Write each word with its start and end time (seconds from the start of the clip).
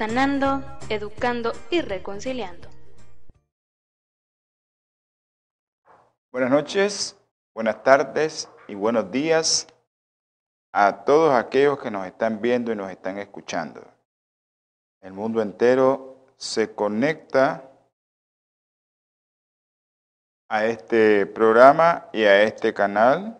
sanando, 0.00 0.64
educando 0.88 1.52
y 1.70 1.82
reconciliando. 1.82 2.70
Buenas 6.32 6.50
noches, 6.50 7.18
buenas 7.54 7.82
tardes 7.82 8.48
y 8.66 8.74
buenos 8.74 9.10
días 9.10 9.66
a 10.72 11.04
todos 11.04 11.34
aquellos 11.34 11.78
que 11.80 11.90
nos 11.90 12.06
están 12.06 12.40
viendo 12.40 12.72
y 12.72 12.76
nos 12.76 12.90
están 12.90 13.18
escuchando. 13.18 13.86
El 15.02 15.12
mundo 15.12 15.42
entero 15.42 16.24
se 16.38 16.74
conecta 16.74 17.70
a 20.48 20.64
este 20.64 21.26
programa 21.26 22.08
y 22.14 22.22
a 22.22 22.42
este 22.44 22.72
canal 22.72 23.38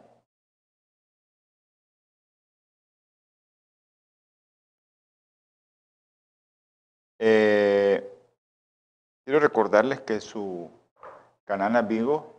Eh, 7.23 8.19
quiero 9.25 9.41
recordarles 9.41 10.01
que 10.01 10.21
su 10.21 10.71
canal 11.45 11.77
amigo 11.77 12.35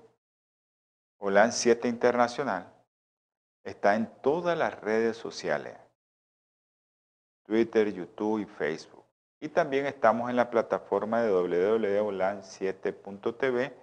Holan 1.19 1.51
7 1.51 1.87
Internacional 1.87 2.73
está 3.63 3.95
en 3.95 4.07
todas 4.23 4.57
las 4.57 4.81
redes 4.81 5.17
sociales, 5.17 5.77
Twitter, 7.45 7.93
YouTube 7.93 8.39
y 8.39 8.45
Facebook. 8.45 9.05
Y 9.39 9.49
también 9.49 9.85
estamos 9.85 10.31
en 10.31 10.35
la 10.35 10.49
plataforma 10.49 11.21
de 11.21 11.31
www.holan7.tv 11.31 13.73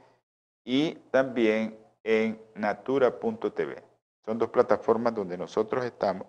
y 0.64 0.96
también 1.12 1.78
en 2.02 2.42
natura.tv. 2.56 3.84
Son 4.24 4.36
dos 4.36 4.50
plataformas 4.50 5.14
donde 5.14 5.38
nosotros 5.38 5.84
estamos 5.84 6.26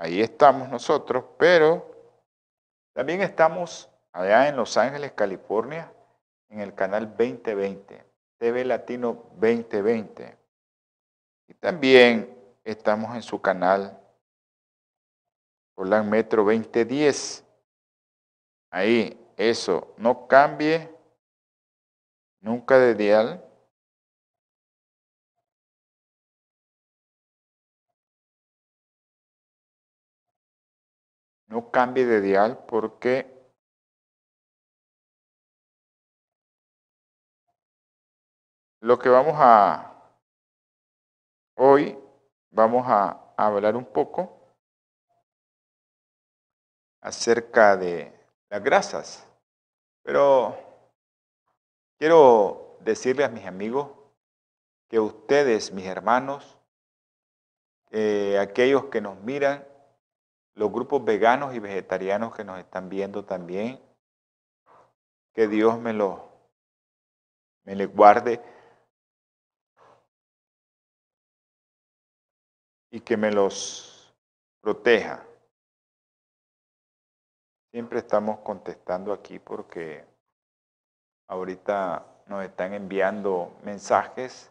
Ahí 0.00 0.20
estamos 0.20 0.68
nosotros, 0.68 1.24
pero 1.36 1.84
también 2.92 3.20
estamos 3.20 3.90
allá 4.12 4.48
en 4.48 4.56
Los 4.56 4.76
Ángeles, 4.76 5.10
California, 5.10 5.92
en 6.48 6.60
el 6.60 6.72
canal 6.72 7.08
2020, 7.08 8.04
TV 8.38 8.64
Latino 8.64 9.24
2020. 9.34 10.38
Y 11.48 11.54
también 11.54 12.32
estamos 12.62 13.12
en 13.16 13.22
su 13.22 13.40
canal 13.40 14.00
Orlando 15.74 16.10
Metro 16.10 16.44
2010. 16.44 17.44
Ahí, 18.70 19.20
eso, 19.36 19.94
no 19.96 20.28
cambie 20.28 20.88
nunca 22.40 22.78
de 22.78 22.94
dial. 22.94 23.44
No 31.48 31.70
cambie 31.70 32.06
de 32.06 32.20
dial 32.20 32.64
porque 32.66 33.38
lo 38.80 38.98
que 38.98 39.08
vamos 39.08 39.34
a 39.36 39.88
hoy 41.56 41.98
vamos 42.50 42.86
a 42.86 43.34
hablar 43.36 43.76
un 43.76 43.84
poco 43.84 44.38
acerca 47.00 47.76
de 47.76 48.12
las 48.48 48.62
grasas. 48.62 49.26
Pero 50.02 50.56
quiero 51.98 52.78
decirle 52.80 53.24
a 53.24 53.28
mis 53.28 53.44
amigos 53.44 53.90
que 54.88 54.98
ustedes, 54.98 55.72
mis 55.72 55.86
hermanos, 55.86 56.58
eh, 57.90 58.38
aquellos 58.38 58.86
que 58.86 59.00
nos 59.00 59.18
miran 59.20 59.67
los 60.58 60.72
grupos 60.72 61.04
veganos 61.04 61.54
y 61.54 61.60
vegetarianos 61.60 62.34
que 62.34 62.42
nos 62.42 62.58
están 62.58 62.88
viendo 62.88 63.24
también. 63.24 63.80
Que 65.32 65.46
Dios 65.46 65.78
me 65.78 65.92
lo 65.92 66.28
me 67.62 67.76
le 67.76 67.86
guarde 67.86 68.42
y 72.90 73.00
que 73.00 73.16
me 73.16 73.30
los 73.30 74.12
proteja. 74.60 75.24
Siempre 77.70 78.00
estamos 78.00 78.40
contestando 78.40 79.12
aquí 79.12 79.38
porque 79.38 80.04
ahorita 81.28 82.04
nos 82.26 82.42
están 82.42 82.72
enviando 82.72 83.56
mensajes. 83.62 84.50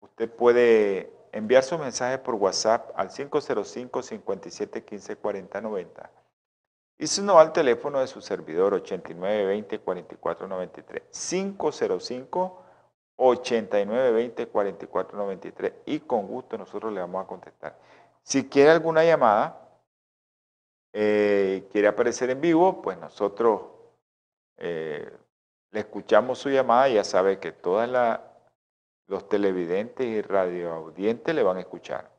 Usted 0.00 0.30
puede 0.30 1.21
enviar 1.32 1.64
su 1.64 1.78
mensaje 1.78 2.18
por 2.18 2.34
WhatsApp 2.36 2.90
al 2.94 3.08
505 3.08 4.02
57 4.02 4.84
15 4.84 5.16
40 5.16 5.60
90 5.60 6.10
y 6.98 7.06
si 7.08 7.20
no 7.22 7.38
al 7.38 7.52
teléfono 7.52 7.98
de 7.98 8.06
su 8.06 8.20
servidor 8.20 8.74
89 8.74 9.46
20 9.46 9.80
44 9.80 10.46
93 10.46 11.02
505 11.10 12.62
89 13.16 14.12
20 14.12 14.46
44 14.46 15.18
93 15.18 15.72
y 15.86 16.00
con 16.00 16.26
gusto 16.26 16.56
nosotros 16.56 16.92
le 16.92 17.00
vamos 17.00 17.24
a 17.24 17.26
contestar. 17.26 17.76
Si 18.22 18.48
quiere 18.48 18.70
alguna 18.70 19.04
llamada, 19.04 19.68
eh, 20.92 21.68
quiere 21.72 21.88
aparecer 21.88 22.30
en 22.30 22.40
vivo, 22.40 22.82
pues 22.82 22.98
nosotros 22.98 23.62
eh, 24.58 25.10
le 25.70 25.80
escuchamos 25.80 26.38
su 26.38 26.50
llamada, 26.50 26.88
ya 26.88 27.04
sabe 27.04 27.38
que 27.38 27.52
todas 27.52 27.88
las 27.88 28.20
los 29.06 29.28
televidentes 29.28 30.06
y 30.06 30.22
radioaudientes 30.22 31.34
le 31.34 31.42
van 31.42 31.58
a 31.58 31.60
escuchar. 31.60 32.10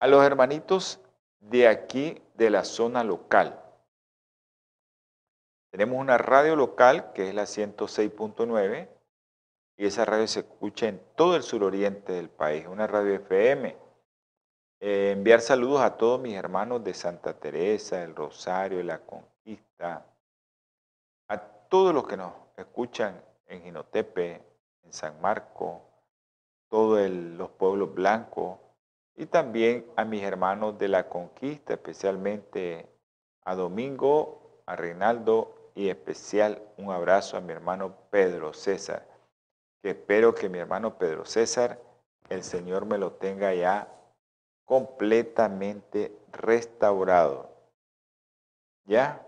A 0.00 0.06
los 0.06 0.24
hermanitos 0.24 1.00
de 1.40 1.68
aquí, 1.68 2.20
de 2.34 2.50
la 2.50 2.64
zona 2.64 3.04
local. 3.04 3.60
Tenemos 5.70 5.98
una 6.00 6.18
radio 6.18 6.56
local 6.56 7.12
que 7.12 7.28
es 7.28 7.34
la 7.34 7.44
106.9 7.44 8.88
y 9.76 9.86
esa 9.86 10.04
radio 10.04 10.26
se 10.26 10.40
escucha 10.40 10.88
en 10.88 11.00
todo 11.14 11.36
el 11.36 11.42
suroriente 11.42 12.12
del 12.12 12.30
país, 12.30 12.66
una 12.66 12.86
radio 12.86 13.14
FM. 13.14 13.76
Eh, 14.80 15.12
enviar 15.12 15.40
saludos 15.40 15.80
a 15.82 15.96
todos 15.96 16.20
mis 16.20 16.34
hermanos 16.34 16.82
de 16.84 16.94
Santa 16.94 17.34
Teresa, 17.34 18.02
el 18.02 18.14
Rosario, 18.14 18.82
la 18.82 19.00
Conquista, 19.00 20.06
a 21.28 21.38
todos 21.68 21.94
los 21.94 22.06
que 22.06 22.16
nos 22.16 22.32
escuchan 22.56 23.22
en 23.46 23.62
Ginotepe, 23.62 24.42
San 24.92 25.20
Marco, 25.20 25.82
todos 26.68 27.08
los 27.10 27.50
pueblos 27.50 27.94
blancos 27.94 28.58
y 29.16 29.26
también 29.26 29.86
a 29.96 30.04
mis 30.04 30.22
hermanos 30.22 30.78
de 30.78 30.88
la 30.88 31.08
conquista, 31.08 31.74
especialmente 31.74 32.88
a 33.44 33.54
Domingo, 33.54 34.62
a 34.66 34.76
Reinaldo 34.76 35.72
y 35.74 35.88
especial 35.88 36.62
un 36.76 36.90
abrazo 36.90 37.36
a 37.36 37.40
mi 37.40 37.52
hermano 37.52 37.94
Pedro 38.10 38.52
César, 38.52 39.06
que 39.82 39.90
espero 39.90 40.34
que 40.34 40.48
mi 40.48 40.58
hermano 40.58 40.98
Pedro 40.98 41.24
César, 41.24 41.80
el 42.28 42.42
Señor 42.42 42.84
me 42.84 42.98
lo 42.98 43.12
tenga 43.12 43.54
ya 43.54 43.88
completamente 44.64 46.16
restaurado. 46.30 47.50
¿Ya? 48.84 49.26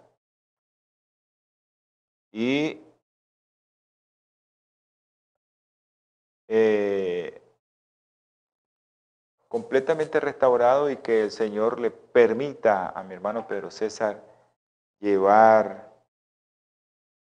Y 2.33 2.81
Eh, 6.53 7.41
completamente 9.47 10.19
restaurado 10.19 10.91
y 10.91 10.97
que 10.97 11.23
el 11.23 11.31
Señor 11.31 11.79
le 11.79 11.93
permita 11.93 12.89
a 12.89 13.05
mi 13.05 13.15
hermano 13.15 13.47
Pedro 13.47 13.71
César 13.71 14.21
llevar 14.99 15.93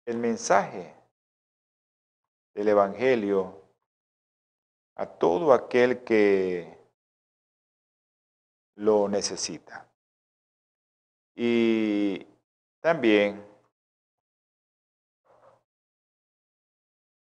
el 0.07 0.17
mensaje 0.17 0.95
del 2.55 2.69
Evangelio 2.69 3.61
a 4.95 5.05
todo 5.05 5.53
aquel 5.53 6.03
que 6.03 6.75
lo 8.77 9.07
necesita. 9.09 9.87
Y 11.35 12.25
también 12.79 13.52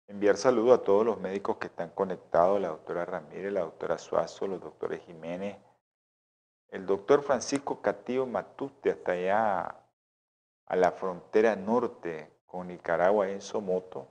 enviar 0.08 0.38
saludos 0.38 0.80
a 0.80 0.84
todos 0.84 1.06
los 1.06 1.20
médicos 1.20 1.58
que 1.58 1.68
están 1.68 1.90
conectados, 1.90 2.62
la 2.62 2.70
doctora 2.70 3.06
Ramírez, 3.06 3.52
la 3.52 3.62
doctora 3.62 3.98
Suazo, 3.98 4.48
los 4.48 4.62
doctores 4.62 5.02
Jiménez, 5.06 5.58
el 6.70 6.86
doctor 6.86 7.24
Francisco 7.24 7.82
Catillo 7.82 8.26
Matuste, 8.26 8.92
hasta 8.92 9.12
allá 9.12 9.76
a 10.66 10.76
la 10.76 10.92
frontera 10.92 11.56
norte 11.56 12.32
con 12.46 12.68
Nicaragua 12.68 13.30
en 13.30 13.42
Somoto, 13.42 14.08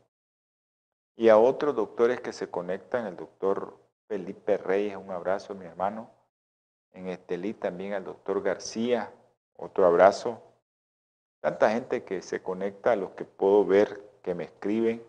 y 1.16 1.30
a 1.30 1.38
otros 1.38 1.74
doctores 1.74 2.20
que 2.20 2.32
se 2.32 2.50
conectan, 2.50 3.06
el 3.06 3.16
doctor 3.16 3.78
Felipe 4.06 4.58
Reyes, 4.58 4.96
un 4.96 5.10
abrazo, 5.10 5.54
mi 5.54 5.64
hermano, 5.64 6.10
en 6.92 7.08
Estelí 7.08 7.54
también 7.54 7.94
al 7.94 8.04
doctor 8.04 8.42
García, 8.42 9.12
otro 9.56 9.86
abrazo, 9.86 10.42
tanta 11.40 11.70
gente 11.70 12.04
que 12.04 12.20
se 12.20 12.42
conecta, 12.42 12.92
a 12.92 12.96
los 12.96 13.12
que 13.12 13.24
puedo 13.24 13.64
ver 13.64 14.02
que 14.22 14.34
me 14.34 14.44
escriben, 14.44 15.02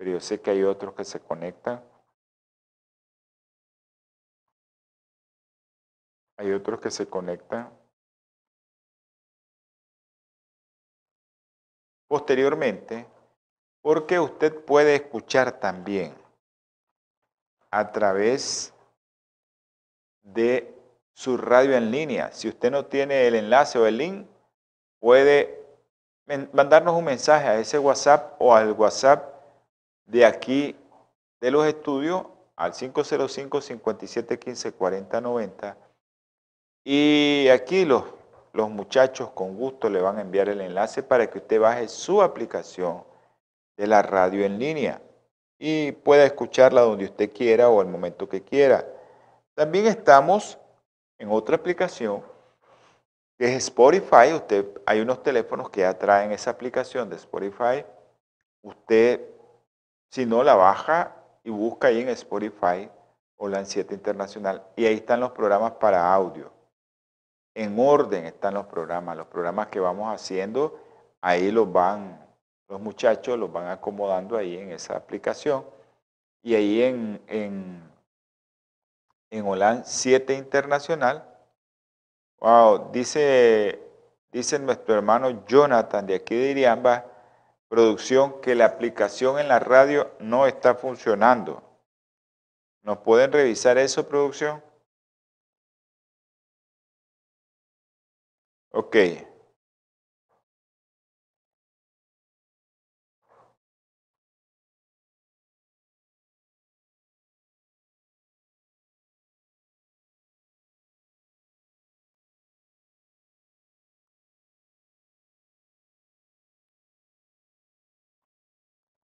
pero 0.00 0.12
yo 0.12 0.20
sé 0.20 0.40
que 0.40 0.50
hay 0.50 0.62
otros 0.62 0.94
que 0.94 1.04
se 1.04 1.20
conectan. 1.20 1.84
Hay 6.38 6.50
otros 6.52 6.80
que 6.80 6.90
se 6.90 7.06
conectan. 7.06 7.70
Posteriormente, 12.08 13.06
porque 13.82 14.18
usted 14.18 14.64
puede 14.64 14.94
escuchar 14.94 15.60
también 15.60 16.14
a 17.70 17.92
través 17.92 18.72
de 20.22 20.74
su 21.12 21.36
radio 21.36 21.76
en 21.76 21.90
línea. 21.90 22.32
Si 22.32 22.48
usted 22.48 22.70
no 22.70 22.86
tiene 22.86 23.26
el 23.26 23.34
enlace 23.34 23.78
o 23.78 23.86
el 23.86 23.98
link, 23.98 24.26
puede 24.98 25.62
mandarnos 26.54 26.94
un 26.94 27.04
mensaje 27.04 27.46
a 27.46 27.58
ese 27.58 27.78
WhatsApp 27.78 28.40
o 28.40 28.54
al 28.54 28.72
WhatsApp 28.72 29.29
de 30.06 30.24
aquí 30.24 30.76
de 31.40 31.50
los 31.50 31.66
estudios 31.66 32.26
al 32.56 32.72
505 32.72 33.60
5715 33.60 34.72
4090 34.72 35.76
y 36.84 37.48
aquí 37.48 37.84
los, 37.84 38.04
los 38.52 38.70
muchachos 38.70 39.30
con 39.30 39.56
gusto 39.56 39.88
le 39.88 40.00
van 40.00 40.18
a 40.18 40.22
enviar 40.22 40.48
el 40.48 40.60
enlace 40.60 41.02
para 41.02 41.28
que 41.30 41.38
usted 41.38 41.60
baje 41.60 41.88
su 41.88 42.22
aplicación 42.22 43.04
de 43.76 43.86
la 43.86 44.02
radio 44.02 44.44
en 44.44 44.58
línea 44.58 45.00
y 45.58 45.92
pueda 45.92 46.24
escucharla 46.24 46.80
donde 46.80 47.04
usted 47.04 47.32
quiera 47.32 47.68
o 47.68 47.80
al 47.80 47.86
momento 47.86 48.28
que 48.28 48.42
quiera. 48.42 48.86
También 49.54 49.86
estamos 49.86 50.58
en 51.18 51.30
otra 51.30 51.56
aplicación 51.56 52.22
que 53.38 53.44
es 53.44 53.64
Spotify. 53.64 54.32
Usted, 54.34 54.66
hay 54.86 55.00
unos 55.00 55.22
teléfonos 55.22 55.68
que 55.70 55.82
ya 55.82 55.98
traen 55.98 56.32
esa 56.32 56.50
aplicación 56.50 57.10
de 57.10 57.16
Spotify. 57.16 57.84
Usted 58.62 59.20
si 60.10 60.26
no, 60.26 60.42
la 60.42 60.54
baja 60.54 61.16
y 61.44 61.50
busca 61.50 61.88
ahí 61.88 62.00
en 62.00 62.08
Spotify 62.10 62.90
o 63.36 63.48
la 63.48 63.64
7 63.64 63.94
Internacional 63.94 64.62
y 64.76 64.84
ahí 64.84 64.96
están 64.96 65.20
los 65.20 65.30
programas 65.30 65.72
para 65.72 66.12
audio. 66.12 66.52
En 67.54 67.78
orden 67.78 68.26
están 68.26 68.54
los 68.54 68.66
programas, 68.66 69.16
los 69.16 69.26
programas 69.26 69.68
que 69.68 69.80
vamos 69.80 70.12
haciendo, 70.12 70.78
ahí 71.20 71.50
los 71.50 71.72
van, 71.72 72.20
los 72.68 72.80
muchachos 72.80 73.38
los 73.38 73.52
van 73.52 73.68
acomodando 73.68 74.36
ahí 74.36 74.56
en 74.56 74.72
esa 74.72 74.96
aplicación. 74.96 75.64
Y 76.42 76.54
ahí 76.54 76.82
en, 76.82 77.20
en, 77.26 77.82
en 79.30 79.46
OLAN 79.46 79.84
7 79.84 80.34
Internacional, 80.34 81.24
wow, 82.40 82.90
dice, 82.92 83.80
dice 84.32 84.58
nuestro 84.58 84.94
hermano 84.94 85.44
Jonathan 85.46 86.06
de 86.06 86.16
aquí 86.16 86.34
de 86.34 86.50
Iriamba, 86.50 87.09
producción 87.70 88.40
que 88.40 88.56
la 88.56 88.66
aplicación 88.66 89.38
en 89.38 89.46
la 89.46 89.60
radio 89.60 90.12
no 90.18 90.46
está 90.48 90.74
funcionando. 90.74 91.62
¿Nos 92.82 92.98
pueden 92.98 93.30
revisar 93.32 93.78
eso, 93.78 94.08
producción? 94.08 94.60
Ok. 98.72 98.96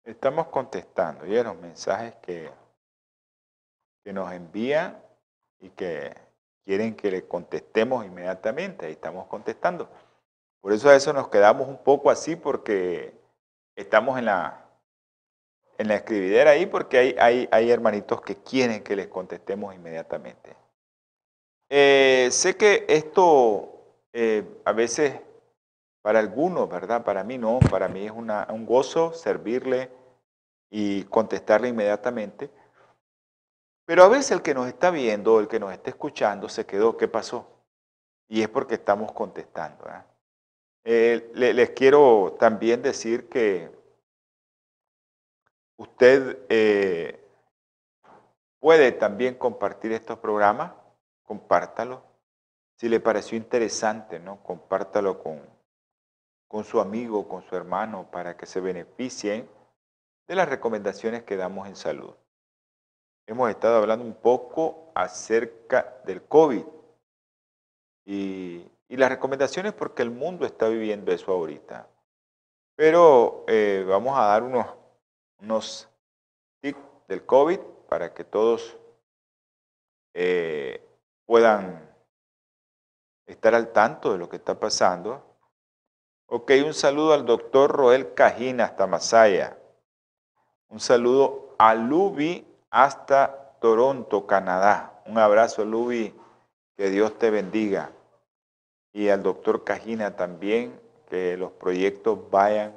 Estamos 0.06 0.47
contestando 0.47 1.26
ya 1.26 1.43
los 1.43 1.56
mensajes 1.58 2.14
que, 2.23 2.49
que 4.05 4.12
nos 4.12 4.32
envían 4.32 5.03
y 5.58 5.70
que 5.70 6.14
quieren 6.64 6.94
que 6.94 7.11
le 7.11 7.26
contestemos 7.26 8.06
inmediatamente. 8.06 8.87
Ahí 8.87 8.93
estamos 8.93 9.26
contestando. 9.26 9.88
Por 10.61 10.73
eso 10.73 10.88
a 10.88 10.94
eso 10.94 11.12
nos 11.12 11.29
quedamos 11.29 11.67
un 11.67 11.79
poco 11.79 12.08
así 12.08 12.37
porque 12.37 13.14
estamos 13.75 14.17
en 14.17 14.26
la, 14.26 14.64
en 15.76 15.88
la 15.88 15.97
escribidera 15.97 16.53
ahí 16.53 16.67
porque 16.67 16.99
hay, 16.99 17.17
hay, 17.19 17.49
hay 17.50 17.70
hermanitos 17.73 18.20
que 18.20 18.37
quieren 18.37 18.85
que 18.85 18.94
les 18.94 19.08
contestemos 19.08 19.75
inmediatamente. 19.75 20.56
Eh, 21.69 22.29
sé 22.31 22.56
que 22.56 22.85
esto 22.88 23.76
eh, 24.12 24.44
a 24.64 24.70
veces 24.70 25.20
para 26.06 26.20
algunos, 26.20 26.69
¿verdad? 26.69 27.03
Para 27.03 27.25
mí 27.25 27.37
no, 27.37 27.58
para 27.69 27.88
mí 27.88 28.06
es 28.06 28.12
un 28.12 28.64
gozo 28.64 29.12
servirle 29.12 29.91
y 30.70 31.03
contestarle 31.03 31.67
inmediatamente. 31.67 32.49
Pero 33.85 34.05
a 34.05 34.08
veces 34.08 34.31
el 34.31 34.41
que 34.41 34.55
nos 34.55 34.69
está 34.69 34.93
viendo, 34.93 35.41
el 35.41 35.49
que 35.49 35.58
nos 35.58 35.73
está 35.73 35.91
escuchando, 35.91 36.49
se 36.49 36.64
quedó, 36.64 36.97
¿qué 36.97 37.08
pasó? 37.08 37.49
Y 38.29 38.41
es 38.41 38.49
porque 38.49 38.75
estamos 38.75 39.11
contestando. 39.11 39.85
Eh, 40.85 41.29
les 41.35 41.70
quiero 41.70 42.37
también 42.38 42.82
decir 42.82 43.29
que 43.29 43.69
usted 45.76 46.38
eh, 46.49 47.20
puede 48.61 48.93
también 48.93 49.35
compartir 49.35 49.91
estos 49.91 50.20
programas, 50.20 50.70
compártalo. 51.25 52.01
Si 52.77 52.89
le 52.89 53.01
pareció 53.01 53.36
interesante, 53.36 54.20
¿no? 54.20 54.41
compártalo 54.44 55.20
con, 55.20 55.56
con 56.48 56.65
su 56.65 56.81
amigo, 56.81 57.29
con 57.29 57.43
su 57.43 57.56
hermano, 57.56 58.10
para 58.10 58.36
que 58.36 58.46
se 58.46 58.60
beneficien 58.60 59.48
de 60.29 60.34
las 60.34 60.48
recomendaciones 60.48 61.22
que 61.24 61.36
damos 61.36 61.69
en 61.69 61.76
salud. 61.76 62.15
Hemos 63.26 63.50
estado 63.50 63.79
hablando 63.79 64.05
un 64.05 64.15
poco 64.15 64.93
acerca 64.94 66.00
del 66.05 66.22
COVID 66.22 66.65
y, 68.06 68.70
las 68.88 69.10
recomendaciones 69.10 69.72
porque 69.72 70.03
el 70.03 70.10
mundo 70.10 70.46
está 70.46 70.69
viviendo 70.69 71.12
eso 71.12 71.32
ahorita. 71.32 71.88
Pero 72.76 73.44
eh, 73.48 73.84
vamos 73.86 74.17
a 74.17 74.26
dar 74.26 74.43
unos, 74.43 74.67
unos 75.41 75.88
del 77.08 77.24
COVID 77.24 77.58
para 77.88 78.15
que 78.15 78.24
todos 78.24 78.76
eh, 80.15 80.82
puedan 81.24 81.94
estar 83.26 83.55
al 83.55 83.72
tanto 83.72 84.12
de 84.12 84.19
lo 84.19 84.29
que 84.29 84.36
está 84.36 84.58
pasando 84.58 85.35
Ok, 86.29 86.51
un 86.65 86.75
saludo 86.75 87.15
al 87.15 87.25
doctor 87.25 87.71
Roel 87.71 88.13
Cajina 88.15 88.65
hasta 88.65 88.89
Masaya. 88.89 89.56
Un 90.69 90.81
saludo 90.81 91.55
a 91.56 91.77
Luby 91.77 92.45
hasta 92.69 93.56
Toronto, 93.61 94.27
Canadá. 94.27 95.03
Un 95.06 95.19
abrazo, 95.19 95.65
Luby. 95.65 96.13
Que 96.77 96.91
Dios 96.91 97.17
te 97.17 97.31
bendiga. 97.31 97.93
Y 98.93 99.09
al 99.09 99.23
doctor 99.23 99.63
Cajina 99.63 100.17
también, 100.17 100.81
que 101.09 101.37
los 101.37 101.53
proyectos 101.53 102.29
vayan 102.29 102.77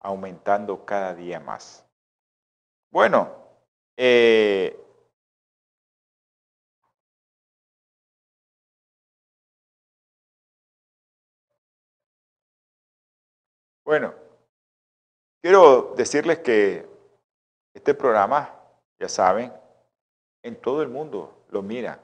aumentando 0.00 0.86
cada 0.86 1.14
día 1.14 1.38
más. 1.38 1.84
Bueno, 2.90 3.28
eh, 3.98 4.80
Bueno, 13.90 14.14
quiero 15.42 15.94
decirles 15.96 16.38
que 16.38 16.88
este 17.74 17.92
programa, 17.92 18.54
ya 19.00 19.08
saben, 19.08 19.52
en 20.44 20.54
todo 20.54 20.82
el 20.82 20.88
mundo 20.88 21.44
lo 21.48 21.60
mira. 21.60 21.98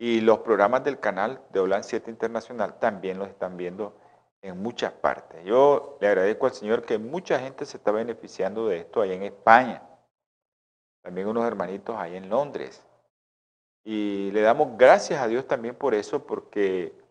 Y 0.00 0.22
los 0.22 0.38
programas 0.38 0.84
del 0.84 0.98
canal 0.98 1.42
de 1.50 1.60
OLAN 1.60 1.84
7 1.84 2.10
Internacional 2.10 2.78
también 2.78 3.18
los 3.18 3.28
están 3.28 3.58
viendo 3.58 3.94
en 4.40 4.56
muchas 4.56 4.92
partes. 4.92 5.44
Yo 5.44 5.98
le 6.00 6.08
agradezco 6.08 6.46
al 6.46 6.54
Señor 6.54 6.86
que 6.86 6.96
mucha 6.96 7.38
gente 7.38 7.66
se 7.66 7.76
está 7.76 7.92
beneficiando 7.92 8.68
de 8.68 8.78
esto 8.78 9.02
allá 9.02 9.12
en 9.12 9.24
España. 9.24 9.82
También 11.02 11.28
unos 11.28 11.44
hermanitos 11.44 11.94
ahí 11.96 12.16
en 12.16 12.30
Londres. 12.30 12.82
Y 13.84 14.30
le 14.30 14.40
damos 14.40 14.78
gracias 14.78 15.20
a 15.20 15.28
Dios 15.28 15.46
también 15.46 15.74
por 15.74 15.92
eso, 15.92 16.26
porque 16.26 17.01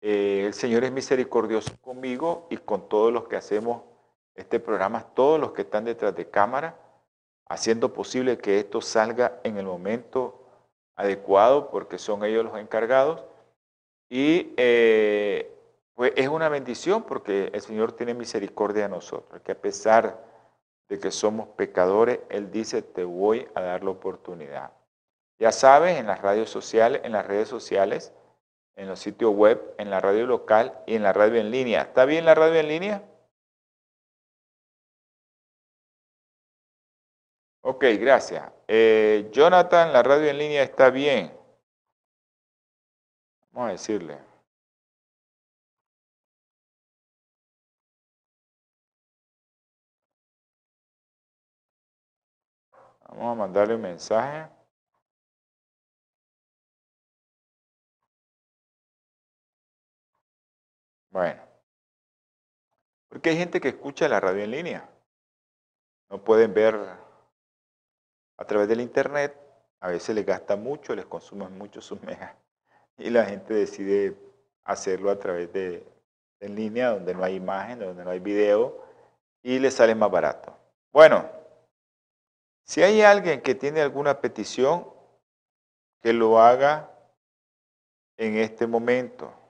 eh, 0.00 0.44
el 0.46 0.54
Señor 0.54 0.84
es 0.84 0.92
misericordioso 0.92 1.72
conmigo 1.80 2.46
y 2.50 2.56
con 2.58 2.88
todos 2.88 3.12
los 3.12 3.28
que 3.28 3.36
hacemos 3.36 3.82
este 4.34 4.60
programa, 4.60 5.02
todos 5.14 5.40
los 5.40 5.52
que 5.52 5.62
están 5.62 5.84
detrás 5.84 6.14
de 6.14 6.28
cámara, 6.28 6.78
haciendo 7.48 7.92
posible 7.92 8.38
que 8.38 8.58
esto 8.58 8.80
salga 8.80 9.40
en 9.42 9.56
el 9.56 9.66
momento 9.66 10.44
adecuado, 10.96 11.70
porque 11.70 11.98
son 11.98 12.24
ellos 12.24 12.44
los 12.44 12.58
encargados. 12.58 13.24
Y 14.08 14.52
eh, 14.56 15.50
pues 15.94 16.12
es 16.16 16.28
una 16.28 16.48
bendición 16.48 17.04
porque 17.04 17.50
el 17.52 17.60
Señor 17.60 17.92
tiene 17.92 18.14
misericordia 18.14 18.82
de 18.82 18.88
nosotros, 18.90 19.40
que 19.42 19.52
a 19.52 19.60
pesar 19.60 20.22
de 20.88 20.98
que 20.98 21.10
somos 21.10 21.48
pecadores, 21.48 22.20
Él 22.28 22.50
dice, 22.50 22.82
te 22.82 23.04
voy 23.04 23.48
a 23.54 23.60
dar 23.60 23.82
la 23.82 23.90
oportunidad. 23.90 24.72
Ya 25.38 25.52
sabes, 25.52 25.98
en 25.98 26.06
las 26.06 26.20
redes 26.22 26.48
sociales, 26.50 28.12
en 28.76 28.88
los 28.88 29.00
sitios 29.00 29.34
web, 29.34 29.74
en 29.78 29.90
la 29.90 30.00
radio 30.00 30.26
local 30.26 30.78
y 30.86 30.94
en 30.94 31.02
la 31.02 31.12
radio 31.12 31.40
en 31.40 31.50
línea. 31.50 31.82
¿Está 31.82 32.04
bien 32.04 32.24
la 32.24 32.34
radio 32.34 32.60
en 32.60 32.68
línea? 32.68 33.02
Ok, 37.62 37.84
gracias. 37.98 38.50
Eh, 38.68 39.28
Jonathan, 39.32 39.92
la 39.92 40.02
radio 40.02 40.28
en 40.30 40.38
línea 40.38 40.62
está 40.62 40.90
bien. 40.90 41.32
Vamos 43.50 43.68
a 43.70 43.72
decirle. 43.72 44.18
Vamos 53.08 53.32
a 53.32 53.34
mandarle 53.34 53.74
un 53.74 53.80
mensaje. 53.80 54.55
Bueno, 61.16 61.40
porque 63.08 63.30
hay 63.30 63.38
gente 63.38 63.58
que 63.58 63.68
escucha 63.68 64.06
la 64.06 64.20
radio 64.20 64.44
en 64.44 64.50
línea. 64.50 64.86
No 66.10 66.22
pueden 66.22 66.52
ver 66.52 66.74
a 68.36 68.44
través 68.44 68.68
del 68.68 68.82
internet, 68.82 69.34
a 69.80 69.88
veces 69.88 70.14
les 70.14 70.26
gasta 70.26 70.56
mucho, 70.56 70.94
les 70.94 71.06
consume 71.06 71.48
mucho 71.48 71.80
sus 71.80 72.02
megas 72.02 72.36
y 72.98 73.08
la 73.08 73.24
gente 73.24 73.54
decide 73.54 74.14
hacerlo 74.64 75.10
a 75.10 75.18
través 75.18 75.50
de 75.54 75.90
en 76.40 76.54
línea 76.54 76.90
donde 76.90 77.14
no 77.14 77.24
hay 77.24 77.36
imagen, 77.36 77.78
donde 77.78 78.04
no 78.04 78.10
hay 78.10 78.18
video 78.18 78.84
y 79.42 79.58
les 79.58 79.72
sale 79.72 79.94
más 79.94 80.10
barato. 80.10 80.54
Bueno, 80.92 81.30
si 82.62 82.82
hay 82.82 83.00
alguien 83.00 83.40
que 83.40 83.54
tiene 83.54 83.80
alguna 83.80 84.20
petición, 84.20 84.86
que 86.02 86.12
lo 86.12 86.38
haga 86.38 86.90
en 88.18 88.36
este 88.36 88.66
momento. 88.66 89.45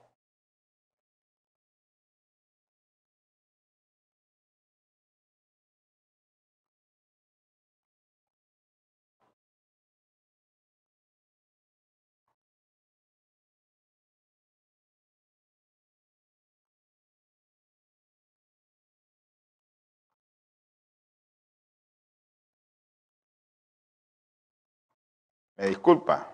Me 25.57 25.65
disculpa. 25.65 26.31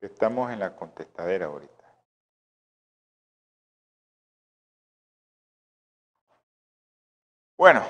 Estamos 0.00 0.52
en 0.52 0.58
la 0.58 0.74
contestadera 0.74 1.46
ahorita. 1.46 1.72
Bueno, 7.56 7.86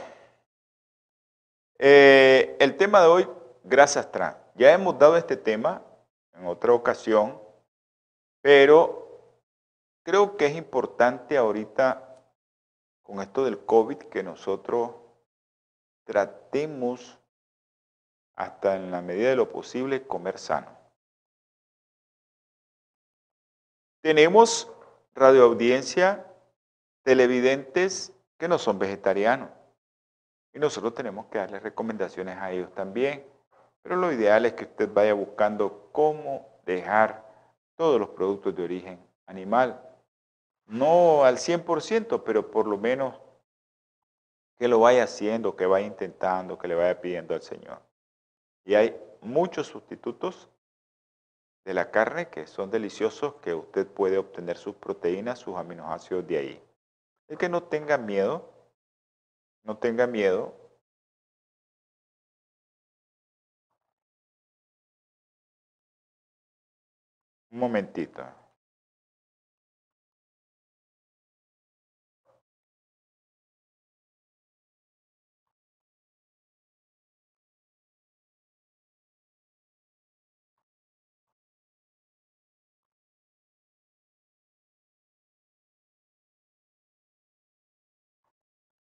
eh, 1.78 2.56
el 2.61 2.76
tema 2.76 3.00
de 3.00 3.06
hoy, 3.06 3.28
gracias 3.64 4.12
Tran. 4.12 4.37
Ya 4.54 4.73
hemos 4.73 4.99
dado 4.99 5.16
este 5.16 5.37
tema 5.37 5.82
en 6.35 6.46
otra 6.46 6.73
ocasión, 6.75 7.40
pero 8.42 9.40
creo 10.04 10.37
que 10.37 10.46
es 10.46 10.56
importante 10.56 11.38
ahorita 11.38 12.23
con 13.02 13.20
esto 13.20 13.44
del 13.44 13.64
COVID 13.64 13.96
que 13.96 14.23
nosotros 14.23 14.94
tratemos 16.04 17.18
hasta 18.36 18.76
en 18.76 18.90
la 18.90 19.02
medida 19.02 19.30
de 19.30 19.36
lo 19.36 19.48
posible 19.48 20.06
comer 20.06 20.38
sano. 20.38 20.68
Tenemos 24.02 24.70
radioaudiencia, 25.14 26.26
televidentes 27.02 28.12
que 28.38 28.46
no 28.46 28.58
son 28.58 28.78
vegetarianos. 28.78 29.50
Y 30.52 30.58
nosotros 30.58 30.94
tenemos 30.94 31.26
que 31.26 31.38
darles 31.38 31.62
recomendaciones 31.62 32.36
a 32.38 32.52
ellos 32.52 32.72
también. 32.74 33.26
Pero 33.82 33.96
lo 33.96 34.12
ideal 34.12 34.46
es 34.46 34.52
que 34.52 34.64
usted 34.64 34.92
vaya 34.92 35.14
buscando 35.14 35.90
cómo 35.92 36.60
dejar 36.64 37.24
todos 37.76 37.98
los 37.98 38.10
productos 38.10 38.54
de 38.54 38.64
origen 38.64 38.98
animal. 39.26 39.80
No 40.66 41.24
al 41.24 41.38
100%, 41.38 42.22
pero 42.24 42.50
por 42.50 42.66
lo 42.66 42.76
menos 42.78 43.20
que 44.58 44.68
lo 44.68 44.80
vaya 44.80 45.04
haciendo, 45.04 45.56
que 45.56 45.66
vaya 45.66 45.86
intentando, 45.86 46.58
que 46.58 46.68
le 46.68 46.74
vaya 46.74 47.00
pidiendo 47.00 47.34
al 47.34 47.42
Señor. 47.42 47.80
Y 48.66 48.75
hay 48.75 49.00
muchos 49.20 49.68
sustitutos 49.68 50.50
de 51.64 51.73
la 51.73 51.90
carne 51.92 52.28
que 52.28 52.46
son 52.49 52.70
deliciosos 52.70 53.37
que 53.37 53.54
usted 53.54 53.87
puede 53.87 54.18
obtener 54.18 54.58
sus 54.58 54.75
proteínas, 54.75 55.38
sus 55.38 55.56
aminoácidos 55.56 56.26
de 56.26 56.38
ahí. 56.38 56.62
Es 57.28 57.38
que 57.38 57.49
no 57.49 57.62
tenga 57.62 57.96
miedo, 57.96 58.52
no 59.62 59.78
tenga 59.78 60.06
miedo. 60.08 60.52
Un 67.50 67.61
momentito. 67.61 68.45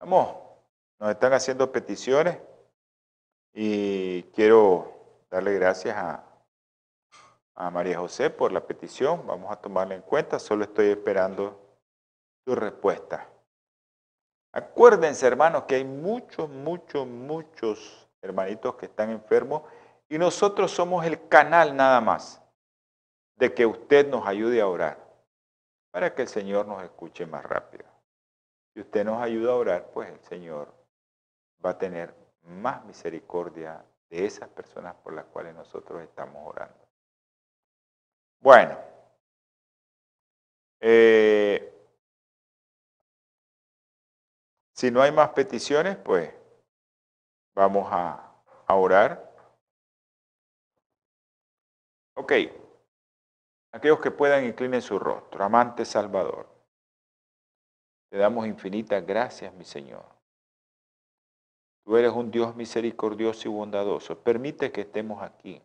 Vamos, 0.03 0.35
nos 0.99 1.11
están 1.11 1.33
haciendo 1.33 1.71
peticiones 1.71 2.37
y 3.55 4.25
quiero 4.35 4.93
darle 5.31 5.55
gracias 5.55 5.97
a, 5.97 7.71
María 7.71 8.01
José 8.01 8.29
por 8.29 8.51
la 8.51 8.67
petición. 8.67 9.25
Vamos 9.29 9.53
a 9.53 9.61
tomarla 9.61 9.95
en 9.95 10.03
cuenta, 10.03 10.41
solo 10.41 10.65
estoy 10.65 10.89
esperando 10.89 11.57
su 12.45 12.57
respuesta. 12.57 13.29
Acuérdense, 14.51 15.25
hermanos, 15.25 15.63
que 15.69 15.77
hay 15.77 15.85
muchos, 15.85 16.49
muchos, 16.51 17.07
muchos 17.07 18.11
hermanitos 18.21 18.75
que 18.75 18.87
están 18.87 19.11
enfermos 19.11 19.63
y 20.09 20.19
nosotros 20.19 20.73
somos 20.73 21.07
el 21.07 21.29
canal 21.29 21.77
nada 21.77 22.01
más 22.01 22.43
de 23.37 23.55
que 23.55 23.65
usted 23.65 24.09
nos 24.09 24.27
ayude 24.27 24.61
a 24.61 24.67
orar 24.67 24.99
para 25.93 26.13
que 26.13 26.23
el 26.23 26.29
Señor 26.29 26.67
nos 26.67 26.83
escuche 26.83 27.25
más 27.25 27.45
rápido. 27.45 27.92
Si 28.75 28.81
usted 28.81 29.05
nos 29.05 29.21
ayuda 29.21 29.53
a 29.53 29.57
orar, 29.57 29.91
pues 29.93 30.11
el 30.11 30.21
Señor 30.21 30.73
va 31.65 31.71
a 31.71 31.79
tener 31.79 32.15
más 32.45 32.85
misericordia 32.85 33.85
de 34.09 34.25
esas 34.25 34.49
personas 34.49 34.95
por 34.97 35.13
las 35.13 35.27
cuales 35.27 35.55
nosotros 35.55 36.03
estamos 36.03 36.37
orando. 36.47 36.89
Bueno, 38.41 38.79
eh, 40.81 41.73
si 44.75 44.91
no 44.91 45.01
hay 45.01 45.13
más 45.13 45.31
peticiones, 45.31 45.97
pues 45.97 46.35
vamos 47.55 47.87
a, 47.91 48.35
a 48.67 48.75
orar. 48.75 49.33
Ok, 52.15 52.33
aquellos 53.73 54.01
que 54.01 54.11
puedan 54.11 54.45
inclinen 54.45 54.83
su 54.83 54.99
rostro, 54.99 55.45
amante 55.45 55.85
Salvador. 55.85 56.52
Te 58.13 58.19
damos 58.19 58.47
infinitas 58.47 59.07
gracias, 59.07 59.55
mi 59.55 59.65
Señor. 59.65 60.05
Tú 61.83 61.97
eres 61.97 62.13
un 62.13 62.31
Dios 62.31 62.55
misericordioso 62.55 63.49
y 63.49 63.51
bondadoso. 63.51 64.23
Permite 64.23 64.71
que 64.71 64.83
estemos 64.83 65.23
aquí, 65.23 65.63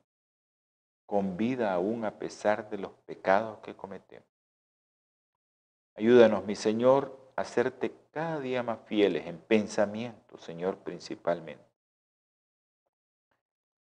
con 1.06 1.36
vida 1.36 1.74
aún 1.74 2.06
a 2.06 2.18
pesar 2.18 2.70
de 2.70 2.78
los 2.78 2.92
pecados 3.06 3.60
que 3.60 3.76
cometemos. 3.76 4.30
Ayúdanos, 5.96 6.46
mi 6.46 6.56
Señor, 6.56 7.20
a 7.36 7.42
hacerte 7.42 7.94
cada 8.12 8.40
día 8.40 8.64
más 8.64 8.80
fieles 8.86 9.28
en 9.28 9.40
pensamiento, 9.40 10.38
Señor, 10.38 10.78
principalmente. 10.78 11.66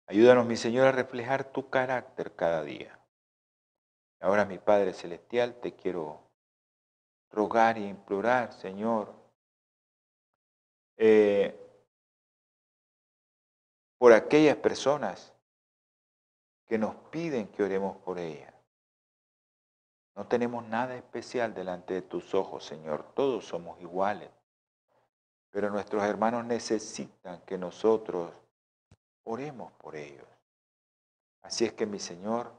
Ayúdanos, 0.07 0.45
mi 0.45 0.57
Señor, 0.57 0.88
a 0.88 0.91
reflejar 0.91 1.53
tu 1.53 1.69
carácter 1.69 2.36
cada 2.36 2.63
día. 2.63 3.00
Ahora, 4.19 4.43
mi 4.43 4.57
Padre 4.57 4.91
Celestial, 4.91 5.55
te 5.62 5.74
quiero 5.74 6.26
rogar 7.31 7.77
y 7.77 7.88
implorar, 7.88 8.53
Señor, 8.53 9.13
eh, 10.98 11.55
por 13.98 14.13
aquellas 14.13 14.57
personas 14.57 15.34
que 16.65 16.77
nos 16.77 16.96
piden 17.10 17.48
que 17.48 17.63
oremos 17.63 17.98
por 17.98 18.19
ellas. 18.19 18.53
No 20.15 20.27
tenemos 20.27 20.65
nada 20.65 20.96
especial 20.96 21.53
delante 21.53 21.93
de 21.93 22.01
tus 22.01 22.34
ojos, 22.34 22.65
Señor. 22.65 23.13
Todos 23.13 23.46
somos 23.46 23.79
iguales. 23.79 24.29
Pero 25.51 25.69
nuestros 25.69 26.03
hermanos 26.03 26.43
necesitan 26.46 27.41
que 27.41 27.57
nosotros 27.57 28.34
oremos 29.24 29.72
por 29.74 29.96
ellos. 29.96 30.27
Así 31.43 31.65
es 31.65 31.74
que 31.74 31.86
mi 31.86 32.00
Señor, 32.00 32.51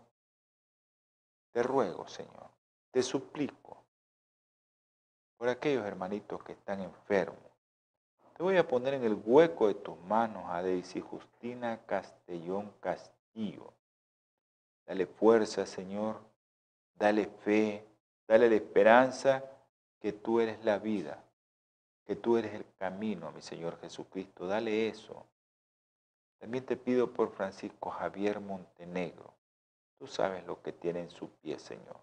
te 1.52 1.62
ruego, 1.62 2.06
Señor, 2.06 2.48
te 2.90 3.02
suplico 3.02 3.77
por 5.38 5.48
aquellos 5.48 5.86
hermanitos 5.86 6.42
que 6.42 6.52
están 6.52 6.80
enfermos. 6.80 7.38
Te 8.36 8.42
voy 8.42 8.56
a 8.56 8.68
poner 8.68 8.94
en 8.94 9.04
el 9.04 9.20
hueco 9.24 9.68
de 9.68 9.74
tus 9.74 9.98
manos 10.02 10.44
a 10.48 10.62
Daisy 10.62 11.00
Justina 11.00 11.80
Castellón 11.86 12.72
Castillo. 12.80 13.72
Dale 14.86 15.06
fuerza, 15.06 15.64
Señor. 15.64 16.20
Dale 16.94 17.26
fe. 17.26 17.84
Dale 18.26 18.50
la 18.50 18.56
esperanza 18.56 19.44
que 20.00 20.12
tú 20.12 20.40
eres 20.40 20.62
la 20.64 20.78
vida, 20.78 21.24
que 22.04 22.14
tú 22.14 22.36
eres 22.36 22.54
el 22.54 22.66
camino, 22.78 23.32
mi 23.32 23.42
Señor 23.42 23.80
Jesucristo. 23.80 24.46
Dale 24.46 24.88
eso. 24.88 25.26
También 26.38 26.64
te 26.64 26.76
pido 26.76 27.12
por 27.12 27.32
Francisco 27.32 27.90
Javier 27.90 28.40
Montenegro. 28.40 29.32
Tú 29.98 30.06
sabes 30.06 30.46
lo 30.46 30.62
que 30.62 30.72
tiene 30.72 31.00
en 31.00 31.10
su 31.10 31.28
pie, 31.28 31.58
Señor. 31.58 31.96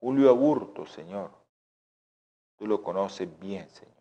Julio 0.00 0.30
Aburto, 0.30 0.84
Señor. 0.86 1.43
Tú 2.56 2.66
lo 2.66 2.82
conoces 2.82 3.28
bien, 3.38 3.68
Señor. 3.70 3.94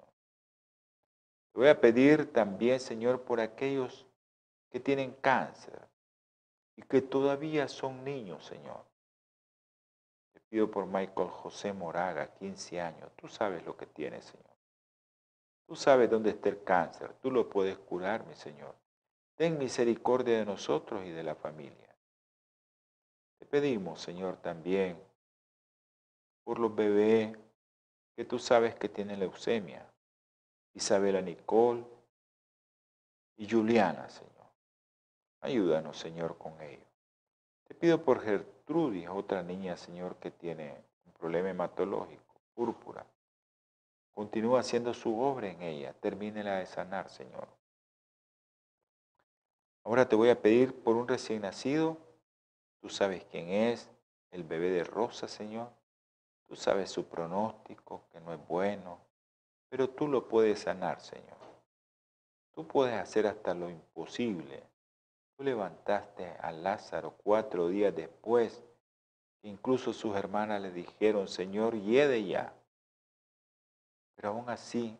Te 1.51 1.59
voy 1.59 1.67
a 1.67 1.79
pedir 1.79 2.31
también, 2.31 2.79
Señor, 2.79 3.21
por 3.21 3.39
aquellos 3.39 4.07
que 4.69 4.79
tienen 4.79 5.13
cáncer 5.21 5.87
y 6.75 6.81
que 6.81 7.01
todavía 7.01 7.67
son 7.67 8.03
niños, 8.03 8.45
Señor. 8.45 8.83
Te 10.33 10.39
pido 10.49 10.69
por 10.71 10.87
Michael 10.87 11.29
José 11.29 11.73
Moraga, 11.73 12.33
15 12.33 12.81
años. 12.81 13.11
Tú 13.15 13.27
sabes 13.27 13.63
lo 13.65 13.77
que 13.77 13.85
tiene, 13.85 14.21
Señor. 14.21 14.53
Tú 15.67 15.75
sabes 15.75 16.09
dónde 16.09 16.31
está 16.31 16.49
el 16.49 16.63
cáncer. 16.63 17.13
Tú 17.21 17.31
lo 17.31 17.49
puedes 17.49 17.77
curar, 17.77 18.25
mi 18.25 18.35
Señor. 18.35 18.75
Ten 19.35 19.57
misericordia 19.57 20.39
de 20.39 20.45
nosotros 20.45 21.05
y 21.05 21.11
de 21.11 21.23
la 21.23 21.35
familia. 21.35 21.95
Te 23.39 23.45
pedimos, 23.45 24.01
Señor, 24.01 24.37
también 24.37 24.97
por 26.43 26.59
los 26.59 26.73
bebés 26.75 27.37
que 28.15 28.25
tú 28.25 28.39
sabes 28.39 28.75
que 28.75 28.89
tienen 28.89 29.19
leucemia. 29.19 29.85
Isabela 30.73 31.21
Nicole 31.21 31.83
y 33.37 33.49
Juliana, 33.49 34.09
Señor. 34.09 34.33
Ayúdanos, 35.41 35.97
Señor, 35.97 36.37
con 36.37 36.59
ellos. 36.61 36.87
Te 37.67 37.75
pido 37.75 38.03
por 38.03 38.21
Gertrudis, 38.21 39.07
otra 39.09 39.43
niña, 39.43 39.77
Señor, 39.77 40.15
que 40.17 40.31
tiene 40.31 40.83
un 41.05 41.13
problema 41.13 41.49
hematológico, 41.49 42.41
púrpura. 42.53 43.05
Continúa 44.13 44.59
haciendo 44.59 44.93
su 44.93 45.19
obra 45.19 45.49
en 45.49 45.61
ella. 45.61 45.93
Termínela 45.93 46.57
de 46.57 46.65
sanar, 46.65 47.09
Señor. 47.09 47.47
Ahora 49.83 50.07
te 50.07 50.15
voy 50.15 50.29
a 50.29 50.41
pedir 50.41 50.73
por 50.83 50.95
un 50.95 51.07
recién 51.07 51.41
nacido. 51.41 51.97
Tú 52.79 52.89
sabes 52.89 53.25
quién 53.25 53.49
es, 53.49 53.89
el 54.31 54.43
bebé 54.43 54.69
de 54.69 54.83
Rosa, 54.83 55.27
Señor. 55.27 55.69
Tú 56.53 56.59
sabes 56.59 56.91
su 56.91 57.05
pronóstico, 57.05 58.03
que 58.11 58.19
no 58.19 58.31
es 58.31 58.47
bueno, 58.47 58.99
pero 59.69 59.89
tú 59.89 60.07
lo 60.07 60.27
puedes 60.27 60.59
sanar, 60.59 61.01
Señor. 61.01 61.39
Tú 62.53 62.67
puedes 62.67 62.93
hacer 62.93 63.25
hasta 63.25 63.55
lo 63.55 63.71
imposible 63.71 64.61
Tú 65.35 65.43
levantaste 65.43 66.27
a 66.39 66.51
Lázaro 66.51 67.15
cuatro 67.23 67.69
días 67.69 67.95
después, 67.95 68.61
incluso 69.41 69.93
sus 69.93 70.15
hermanas 70.15 70.61
le 70.61 70.69
dijeron, 70.69 71.27
Señor, 71.27 71.75
hiede 71.75 72.23
ya. 72.23 72.53
Pero 74.13 74.29
aún 74.29 74.47
así, 74.51 74.95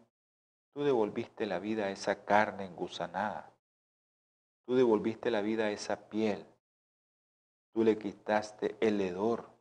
tú 0.74 0.84
devolviste 0.84 1.46
la 1.46 1.60
vida 1.60 1.86
a 1.86 1.92
esa 1.92 2.26
carne 2.26 2.66
engusanada. 2.66 3.54
Tú 4.66 4.74
devolviste 4.74 5.30
la 5.30 5.42
vida 5.42 5.66
a 5.66 5.72
esa 5.72 6.10
piel. 6.10 6.44
Tú 7.76 7.84
le 7.84 8.00
quitaste 8.00 8.76
el 8.80 9.00
hedor. 9.02 9.53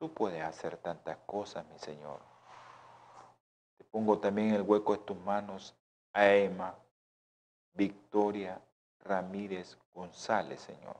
Tú 0.00 0.10
puedes 0.14 0.42
hacer 0.42 0.78
tantas 0.78 1.18
cosas, 1.26 1.66
mi 1.66 1.78
Señor. 1.78 2.20
Te 3.76 3.84
pongo 3.84 4.18
también 4.18 4.54
el 4.54 4.62
hueco 4.62 4.96
de 4.96 5.04
tus 5.04 5.18
manos 5.18 5.76
a 6.14 6.26
Emma, 6.26 6.74
Victoria 7.74 8.58
Ramírez 9.00 9.76
González, 9.92 10.62
Señor. 10.62 10.96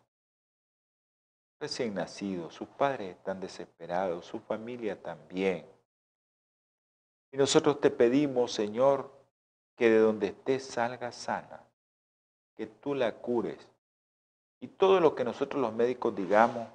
Recién 1.59 1.95
nacido, 1.95 2.51
sus 2.51 2.69
padres 2.69 3.17
están 3.17 3.41
desesperados, 3.41 4.27
su 4.27 4.39
familia 4.39 5.03
también. 5.03 5.67
Y 7.33 7.39
nosotros 7.39 7.81
te 7.81 7.91
pedimos, 7.91 8.53
Señor, 8.53 9.11
que 9.77 9.89
de 9.89 9.99
donde 9.99 10.27
esté 10.27 10.61
salga 10.61 11.11
sana, 11.11 11.65
que 12.55 12.67
tú 12.67 12.95
la 12.95 13.15
cures. 13.15 13.67
Y 14.61 14.69
todo 14.69 15.01
lo 15.01 15.15
que 15.15 15.25
nosotros 15.25 15.63
los 15.63 15.73
médicos 15.73 16.15
digamos, 16.15 16.69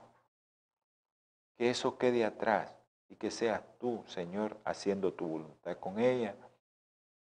que 1.58 1.70
eso 1.70 1.98
quede 1.98 2.26
atrás 2.26 2.76
y 3.08 3.16
que 3.16 3.32
seas 3.32 3.62
tú, 3.80 4.04
Señor, 4.08 4.58
haciendo 4.66 5.14
tu 5.14 5.28
voluntad 5.28 5.78
con 5.78 6.00
ella. 6.00 6.36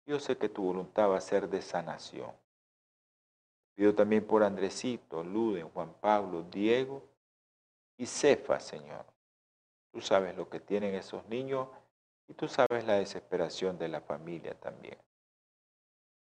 Yo 0.07 0.18
sé 0.18 0.37
que 0.37 0.49
tu 0.49 0.62
voluntad 0.62 1.11
va 1.11 1.18
a 1.18 1.21
ser 1.21 1.49
de 1.49 1.62
sanación. 1.62 2.33
Pido 3.75 3.95
también 3.95 4.27
por 4.27 4.42
Andresito, 4.42 5.23
Luden, 5.23 5.68
Juan 5.71 5.95
Pablo, 6.01 6.42
Diego 6.42 7.03
y 7.97 8.07
Cefa, 8.07 8.61
Señor. 8.61 9.05
Tú 9.92 10.01
sabes 10.01 10.37
lo 10.37 10.49
que 10.49 10.61
tienen 10.61 10.95
esos 10.95 11.27
niños 11.29 11.68
y 12.29 12.35
tú 12.35 12.49
sabes 12.49 12.85
la 12.85 12.95
desesperación 12.95 13.79
de 13.79 13.88
la 13.88 14.01
familia 14.01 14.55
también. 14.55 14.99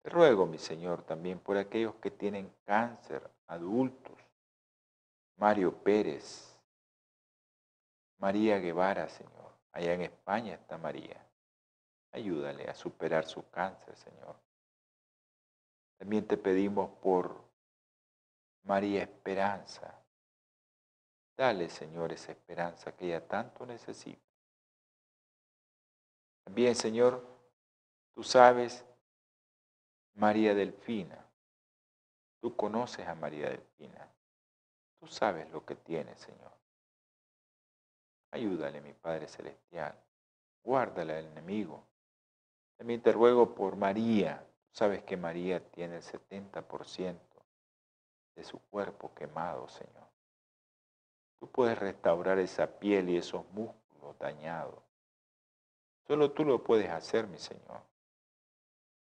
Te 0.03 0.11
ruego, 0.11 0.47
mi 0.47 0.59
Señor, 0.59 1.03
también 1.03 1.39
por 1.41 1.57
aquellos 1.57 1.95
que 1.97 2.11
tienen 2.11 2.53
cáncer, 2.65 3.29
adultos. 3.49 4.17
Mario 5.37 5.73
Pérez, 5.73 6.56
María 8.19 8.59
Guevara, 8.59 9.09
Señor. 9.09 9.53
Allá 9.73 9.93
en 9.95 10.03
España 10.03 10.55
está 10.55 10.79
María. 10.79 11.25
Ayúdale 12.13 12.69
a 12.69 12.75
superar 12.75 13.27
su 13.27 13.49
cáncer, 13.51 13.97
Señor. 13.97 14.37
También 15.99 16.27
te 16.27 16.37
pedimos 16.37 16.91
por 17.01 17.45
María 18.63 19.03
Esperanza. 19.03 20.03
Dale, 21.37 21.69
Señor, 21.69 22.13
esa 22.13 22.33
esperanza 22.33 22.97
que 22.97 23.07
ella 23.07 23.27
tanto 23.27 23.67
necesita. 23.67 24.23
También, 26.45 26.75
Señor, 26.75 27.27
tú 28.15 28.23
sabes, 28.23 28.85
María 30.15 30.55
Delfina. 30.55 31.23
Tú 32.41 32.57
conoces 32.57 33.07
a 33.07 33.15
María 33.15 33.51
Delfina. 33.51 34.09
Tú 34.99 35.07
sabes 35.07 35.51
lo 35.51 35.67
que 35.67 35.75
tiene, 35.75 36.17
Señor. 36.17 36.53
Ayúdale, 38.37 38.81
mi 38.81 38.93
Padre 38.93 39.29
Celestial. 39.29 39.95
Guárdale 40.63 41.17
al 41.17 41.25
enemigo. 41.27 41.83
También 42.77 43.01
te 43.01 43.13
ruego 43.13 43.55
por 43.55 43.77
María, 43.77 44.47
Sabes 44.77 45.03
que 45.05 45.17
María 45.17 45.59
tiene 45.71 45.97
el 45.97 46.03
70% 46.03 47.17
de 48.35 48.45
su 48.45 48.59
cuerpo 48.69 49.15
quemado, 49.15 49.67
Señor. 49.69 50.07
Tú 51.41 51.51
puedes 51.51 51.79
restaurar 51.79 52.39
esa 52.39 52.67
piel 52.79 53.09
y 53.09 53.17
esos 53.17 53.43
músculos 53.53 54.19
dañados. 54.19 54.83
Solo 56.07 56.31
tú 56.33 56.45
lo 56.45 56.63
puedes 56.63 56.91
hacer, 56.91 57.27
mi 57.27 57.39
Señor. 57.39 57.81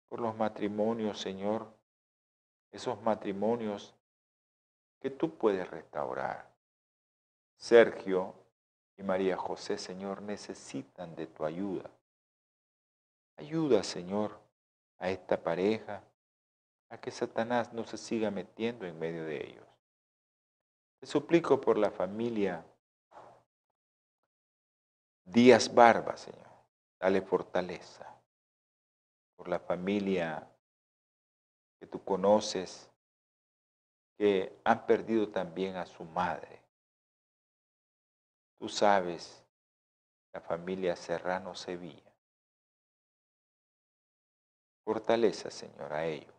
Por 0.10 0.19
los 0.19 0.36
matrimonios, 0.36 1.21
Señor, 1.21 1.71
esos 2.71 2.99
matrimonios 3.03 3.93
que 4.99 5.12
tú 5.12 5.38
puedes 5.38 5.69
restaurar. 5.69 6.51
Sergio 7.55 8.34
y 8.97 9.04
María 9.04 9.38
José, 9.38 9.77
Señor, 9.77 10.21
necesitan 10.21 11.15
de 11.15 11.27
tu 11.27 11.45
ayuda. 11.45 11.89
Ayuda, 13.38 13.84
Señor, 13.84 14.39
a 14.99 15.10
esta 15.10 15.41
pareja, 15.41 16.04
a 16.89 16.99
que 16.99 17.12
Satanás 17.12 17.73
no 17.73 17.86
se 17.86 17.97
siga 17.97 18.30
metiendo 18.30 18.86
en 18.86 18.99
medio 18.99 19.25
de 19.25 19.38
ellos. 19.38 19.67
Te 20.99 21.08
suplico 21.08 21.60
por 21.60 21.77
la 21.77 21.89
familia 21.89 22.63
Díaz 25.25 25.73
Barba, 25.73 26.17
Señor. 26.17 26.47
Dale 26.99 27.21
fortaleza. 27.21 28.06
Por 29.36 29.47
la 29.47 29.60
familia 29.60 30.47
que 31.80 31.88
tú 31.88 32.04
conoces, 32.04 32.91
que 34.17 34.60
han 34.63 34.86
perdido 34.86 35.30
también 35.30 35.77
a 35.77 35.88
su 35.88 36.04
madre. 36.04 36.61
Tú 38.62 38.69
sabes, 38.69 39.43
la 40.32 40.39
familia 40.39 40.95
Serrano 40.95 41.56
Sevilla 41.56 42.13
Fortaleza, 44.86 45.50
Señor, 45.50 45.91
a 45.91 46.06
ellos. 46.06 46.36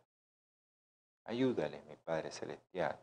Ayúdales, 1.24 1.84
mi 1.86 1.96
Padre 1.96 2.30
Celestial. 2.30 2.96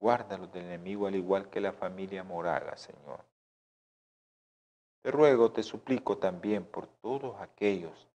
Guárdalos 0.00 0.52
del 0.52 0.64
enemigo 0.64 1.06
al 1.06 1.14
igual 1.14 1.48
que 1.48 1.60
la 1.60 1.72
familia 1.72 2.24
Moraga, 2.24 2.76
Señor. 2.76 3.24
Te 5.00 5.12
ruego, 5.12 5.52
te 5.52 5.62
suplico 5.62 6.18
también 6.18 6.64
por 6.64 6.88
todos 6.88 7.40
aquellos 7.40 8.08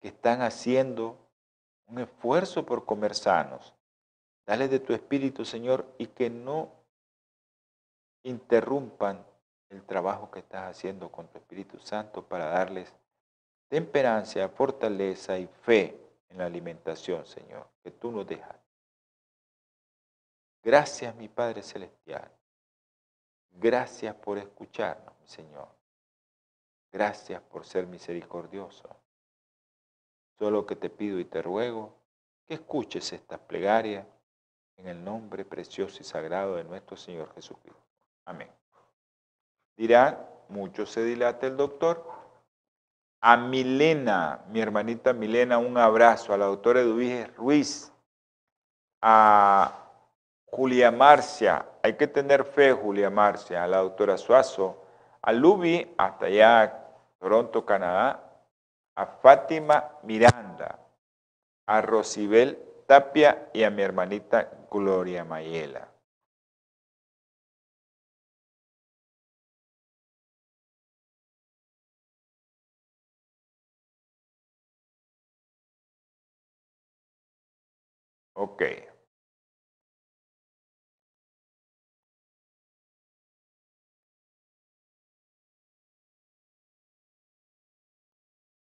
que 0.00 0.06
están 0.06 0.42
haciendo 0.42 1.18
un 1.88 1.98
esfuerzo 1.98 2.64
por 2.64 2.84
comer 2.84 3.16
sanos. 3.16 3.74
Dale 4.46 4.68
de 4.68 4.78
tu 4.78 4.92
espíritu, 4.92 5.44
Señor, 5.44 5.92
y 5.98 6.06
que 6.06 6.30
no 6.30 6.75
interrumpan 8.26 9.24
el 9.70 9.84
trabajo 9.84 10.30
que 10.30 10.40
estás 10.40 10.70
haciendo 10.70 11.10
con 11.10 11.28
tu 11.28 11.38
Espíritu 11.38 11.78
Santo 11.78 12.26
para 12.26 12.46
darles 12.46 12.92
temperancia, 13.68 14.48
fortaleza 14.48 15.38
y 15.38 15.46
fe 15.46 15.96
en 16.28 16.38
la 16.38 16.46
alimentación, 16.46 17.24
Señor, 17.24 17.68
que 17.82 17.92
tú 17.92 18.10
nos 18.10 18.26
dejas. 18.26 18.56
Gracias, 20.62 21.14
mi 21.14 21.28
Padre 21.28 21.62
Celestial. 21.62 22.28
Gracias 23.52 24.14
por 24.16 24.38
escucharnos, 24.38 25.14
Señor. 25.24 25.68
Gracias 26.92 27.40
por 27.42 27.64
ser 27.64 27.86
misericordioso. 27.86 28.88
Solo 30.38 30.66
que 30.66 30.74
te 30.74 30.90
pido 30.90 31.20
y 31.20 31.24
te 31.24 31.42
ruego 31.42 31.94
que 32.46 32.54
escuches 32.54 33.12
estas 33.12 33.38
plegarias 33.38 34.04
en 34.76 34.88
el 34.88 35.02
nombre 35.02 35.44
precioso 35.44 35.98
y 36.00 36.04
sagrado 36.04 36.56
de 36.56 36.64
nuestro 36.64 36.96
Señor 36.96 37.32
Jesucristo. 37.34 37.85
Amén. 38.26 38.50
Dirán, 39.76 40.18
mucho 40.48 40.84
se 40.84 41.02
dilata 41.02 41.46
el 41.46 41.56
doctor. 41.56 42.04
A 43.22 43.36
Milena, 43.36 44.44
mi 44.48 44.60
hermanita 44.60 45.12
Milena, 45.12 45.58
un 45.58 45.78
abrazo. 45.78 46.34
A 46.34 46.36
la 46.36 46.44
doctora 46.44 46.80
Eduvige 46.80 47.28
Ruiz. 47.28 47.92
A 49.00 49.72
Julia 50.44 50.90
Marcia, 50.90 51.66
hay 51.82 51.96
que 51.96 52.06
tener 52.06 52.44
fe, 52.44 52.72
Julia 52.72 53.08
Marcia. 53.08 53.64
A 53.64 53.66
la 53.66 53.78
doctora 53.78 54.18
Suazo. 54.18 54.84
A 55.22 55.32
Lubi, 55.32 55.94
hasta 55.96 56.26
allá, 56.26 56.84
Toronto, 57.18 57.64
Canadá 57.64 58.26
a 58.96 59.06
Fátima 59.06 59.92
Miranda, 60.02 60.78
a 61.66 61.80
Rosibel 61.82 62.58
Tapia 62.86 63.50
y 63.52 63.62
a 63.62 63.70
mi 63.70 63.82
hermanita 63.82 64.50
Gloria 64.70 65.24
Mayela. 65.24 65.88
Ok. 78.38 78.62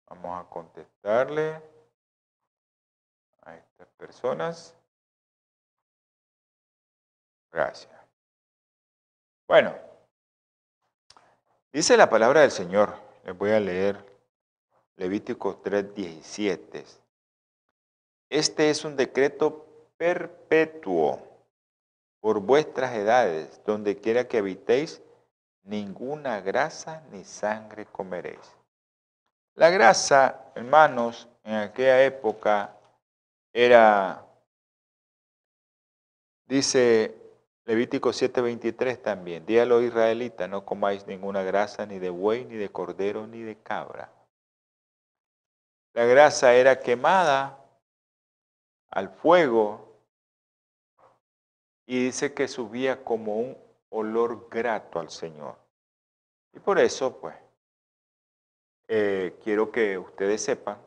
Vamos 0.08 0.46
a 0.46 0.48
contestarle 0.48 1.60
a 3.42 3.56
estas 3.56 3.88
personas. 3.96 4.76
Gracias. 7.50 7.92
Bueno, 9.48 9.74
dice 11.72 11.96
la 11.96 12.08
palabra 12.08 12.42
del 12.42 12.52
Señor. 12.52 12.94
Les 13.24 13.36
voy 13.36 13.50
a 13.50 13.58
leer 13.58 13.96
Levítico 14.96 15.60
3:17. 15.60 16.84
Este 18.30 18.70
es 18.70 18.84
un 18.84 18.96
decreto 18.96 19.63
perpetuo 19.96 21.20
por 22.20 22.40
vuestras 22.40 22.94
edades, 22.94 23.60
donde 23.64 23.96
quiera 23.96 24.26
que 24.26 24.38
habitéis, 24.38 25.02
ninguna 25.62 26.40
grasa 26.40 27.02
ni 27.10 27.24
sangre 27.24 27.86
comeréis. 27.86 28.56
La 29.54 29.70
grasa, 29.70 30.50
hermanos, 30.54 31.28
en 31.44 31.54
aquella 31.54 32.02
época 32.02 32.76
era, 33.52 34.26
dice 36.46 37.14
Levítico 37.66 38.10
7:23 38.10 39.00
también, 39.00 39.46
díalo 39.46 39.80
israelita, 39.80 40.48
no 40.48 40.66
comáis 40.66 41.06
ninguna 41.06 41.42
grasa 41.42 41.86
ni 41.86 41.98
de 41.98 42.10
buey, 42.10 42.44
ni 42.44 42.56
de 42.56 42.68
cordero, 42.68 43.26
ni 43.26 43.42
de 43.42 43.56
cabra. 43.56 44.12
La 45.94 46.04
grasa 46.04 46.54
era 46.54 46.80
quemada 46.80 47.63
al 48.94 49.10
fuego 49.10 49.98
y 51.84 52.04
dice 52.04 52.32
que 52.32 52.46
subía 52.48 53.04
como 53.04 53.36
un 53.38 53.58
olor 53.90 54.48
grato 54.48 55.00
al 55.00 55.10
Señor. 55.10 55.58
Y 56.52 56.60
por 56.60 56.78
eso, 56.78 57.20
pues, 57.20 57.34
eh, 58.86 59.36
quiero 59.42 59.70
que 59.70 59.98
ustedes 59.98 60.42
sepan 60.42 60.78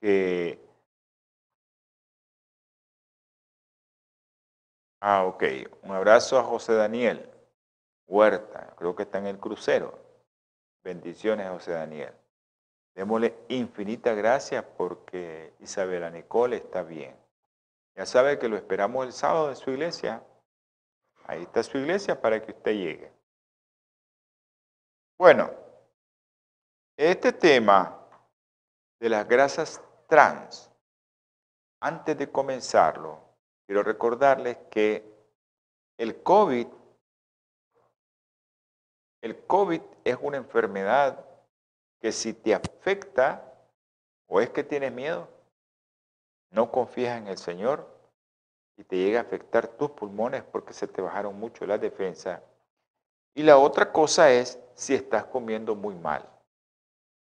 que... 0.00 0.64
Ah, 5.00 5.24
ok. 5.24 5.42
Un 5.82 5.90
abrazo 5.92 6.38
a 6.38 6.44
José 6.44 6.74
Daniel 6.74 7.28
Huerta. 8.06 8.74
Creo 8.76 8.94
que 8.94 9.02
está 9.02 9.18
en 9.18 9.26
el 9.26 9.38
crucero. 9.38 9.98
Bendiciones, 10.84 11.48
José 11.50 11.72
Daniel. 11.72 12.14
Démosle 12.98 13.44
infinita 13.46 14.12
gracias 14.12 14.64
porque 14.76 15.54
Isabela 15.60 16.10
Nicole 16.10 16.56
está 16.56 16.82
bien. 16.82 17.16
Ya 17.94 18.04
sabe 18.04 18.40
que 18.40 18.48
lo 18.48 18.56
esperamos 18.56 19.06
el 19.06 19.12
sábado 19.12 19.50
en 19.50 19.54
su 19.54 19.70
iglesia. 19.70 20.20
Ahí 21.22 21.42
está 21.42 21.62
su 21.62 21.78
iglesia 21.78 22.20
para 22.20 22.42
que 22.42 22.50
usted 22.50 22.72
llegue. 22.72 23.12
Bueno, 25.16 25.48
este 26.96 27.32
tema 27.32 28.04
de 28.98 29.08
las 29.08 29.28
grasas 29.28 29.80
trans, 30.08 30.68
antes 31.80 32.18
de 32.18 32.28
comenzarlo, 32.32 33.20
quiero 33.64 33.84
recordarles 33.84 34.58
que 34.72 35.08
el 35.98 36.20
COVID, 36.24 36.66
el 39.22 39.46
COVID 39.46 39.82
es 40.02 40.18
una 40.20 40.38
enfermedad 40.38 41.27
que 42.00 42.12
si 42.12 42.32
te 42.32 42.54
afecta 42.54 43.52
o 44.26 44.40
es 44.40 44.50
que 44.50 44.62
tienes 44.62 44.92
miedo, 44.92 45.28
no 46.50 46.70
confías 46.70 47.18
en 47.18 47.28
el 47.28 47.38
Señor 47.38 47.88
y 48.76 48.84
te 48.84 48.96
llega 48.96 49.20
a 49.20 49.22
afectar 49.22 49.66
tus 49.68 49.90
pulmones 49.90 50.42
porque 50.44 50.72
se 50.72 50.86
te 50.86 51.02
bajaron 51.02 51.38
mucho 51.38 51.66
las 51.66 51.80
defensas. 51.80 52.40
Y 53.34 53.42
la 53.42 53.58
otra 53.58 53.92
cosa 53.92 54.30
es 54.30 54.58
si 54.74 54.94
estás 54.94 55.24
comiendo 55.24 55.74
muy 55.74 55.94
mal. 55.94 56.28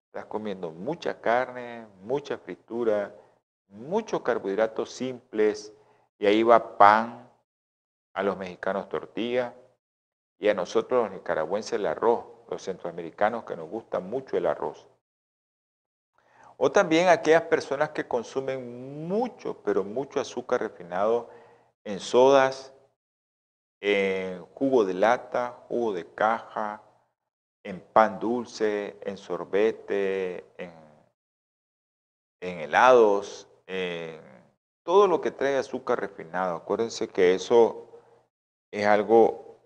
Estás 0.07 0.27
comiendo 0.27 0.71
mucha 0.71 1.21
carne, 1.21 1.87
mucha 2.03 2.39
fritura, 2.39 3.15
muchos 3.69 4.23
carbohidratos 4.23 4.91
simples 4.91 5.73
y 6.19 6.27
ahí 6.27 6.43
va 6.43 6.79
pan, 6.79 7.27
a 8.17 8.23
los 8.23 8.37
mexicanos 8.37 8.89
tortilla 8.89 9.55
y 10.39 10.49
a 10.49 10.55
nosotros 10.55 11.05
los 11.05 11.13
nicaragüenses 11.13 11.75
el 11.75 11.85
arroz, 11.85 12.25
los 12.49 12.63
centroamericanos 12.63 13.45
que 13.45 13.57
nos 13.57 13.69
gusta 13.69 14.01
mucho 14.01 14.37
el 14.37 14.47
arroz. 14.47 14.87
O 16.57 16.73
también 16.73 17.09
aquellas 17.09 17.43
personas 17.43 17.91
que 17.91 18.09
consumen 18.09 19.07
mucho, 19.07 19.63
pero 19.63 19.85
mucho 19.85 20.21
azúcar 20.21 20.61
refinado 20.61 21.29
en 21.85 22.01
sodas, 22.01 22.73
en 23.81 24.45
jugo 24.55 24.85
de 24.85 24.95
lata, 24.95 25.65
jugo 25.69 25.93
de 25.93 26.07
caja, 26.15 26.83
en 27.63 27.81
pan 27.81 28.19
dulce, 28.19 28.97
en 29.03 29.19
sorbete, 29.19 30.45
en, 30.57 30.73
helados, 32.41 33.49
en 33.67 34.21
todo 34.83 35.09
lo 35.09 35.21
que 35.21 35.33
trae 35.33 35.57
azúcar 35.57 36.01
refinado. 36.01 36.57
Acuérdense 36.57 37.09
que 37.09 37.35
eso 37.35 37.89
es 38.71 38.87
algo 38.87 39.59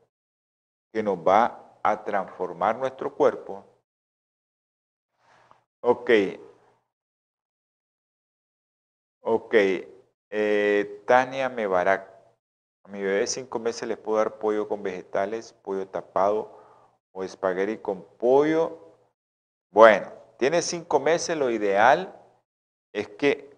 que 0.92 1.02
nos 1.02 1.18
va 1.18 1.59
a 1.82 2.04
transformar 2.04 2.76
nuestro 2.76 3.14
cuerpo. 3.14 3.64
Ok. 5.80 6.10
Ok. 9.20 9.54
Eh, 10.30 11.02
Tania 11.06 11.48
Mebarak. 11.48 12.08
A 12.84 12.88
mi 12.88 13.00
bebé 13.02 13.20
de 13.20 13.26
cinco 13.26 13.58
meses 13.58 13.86
le 13.86 13.96
puedo 13.96 14.18
dar 14.18 14.38
pollo 14.38 14.66
con 14.66 14.82
vegetales, 14.82 15.52
pollo 15.52 15.86
tapado 15.86 16.58
o 17.12 17.22
espagueti 17.22 17.78
con 17.78 18.02
pollo. 18.16 18.96
Bueno, 19.70 20.12
tiene 20.38 20.62
cinco 20.62 20.98
meses, 20.98 21.36
lo 21.36 21.50
ideal 21.50 22.16
es 22.92 23.08
que 23.08 23.56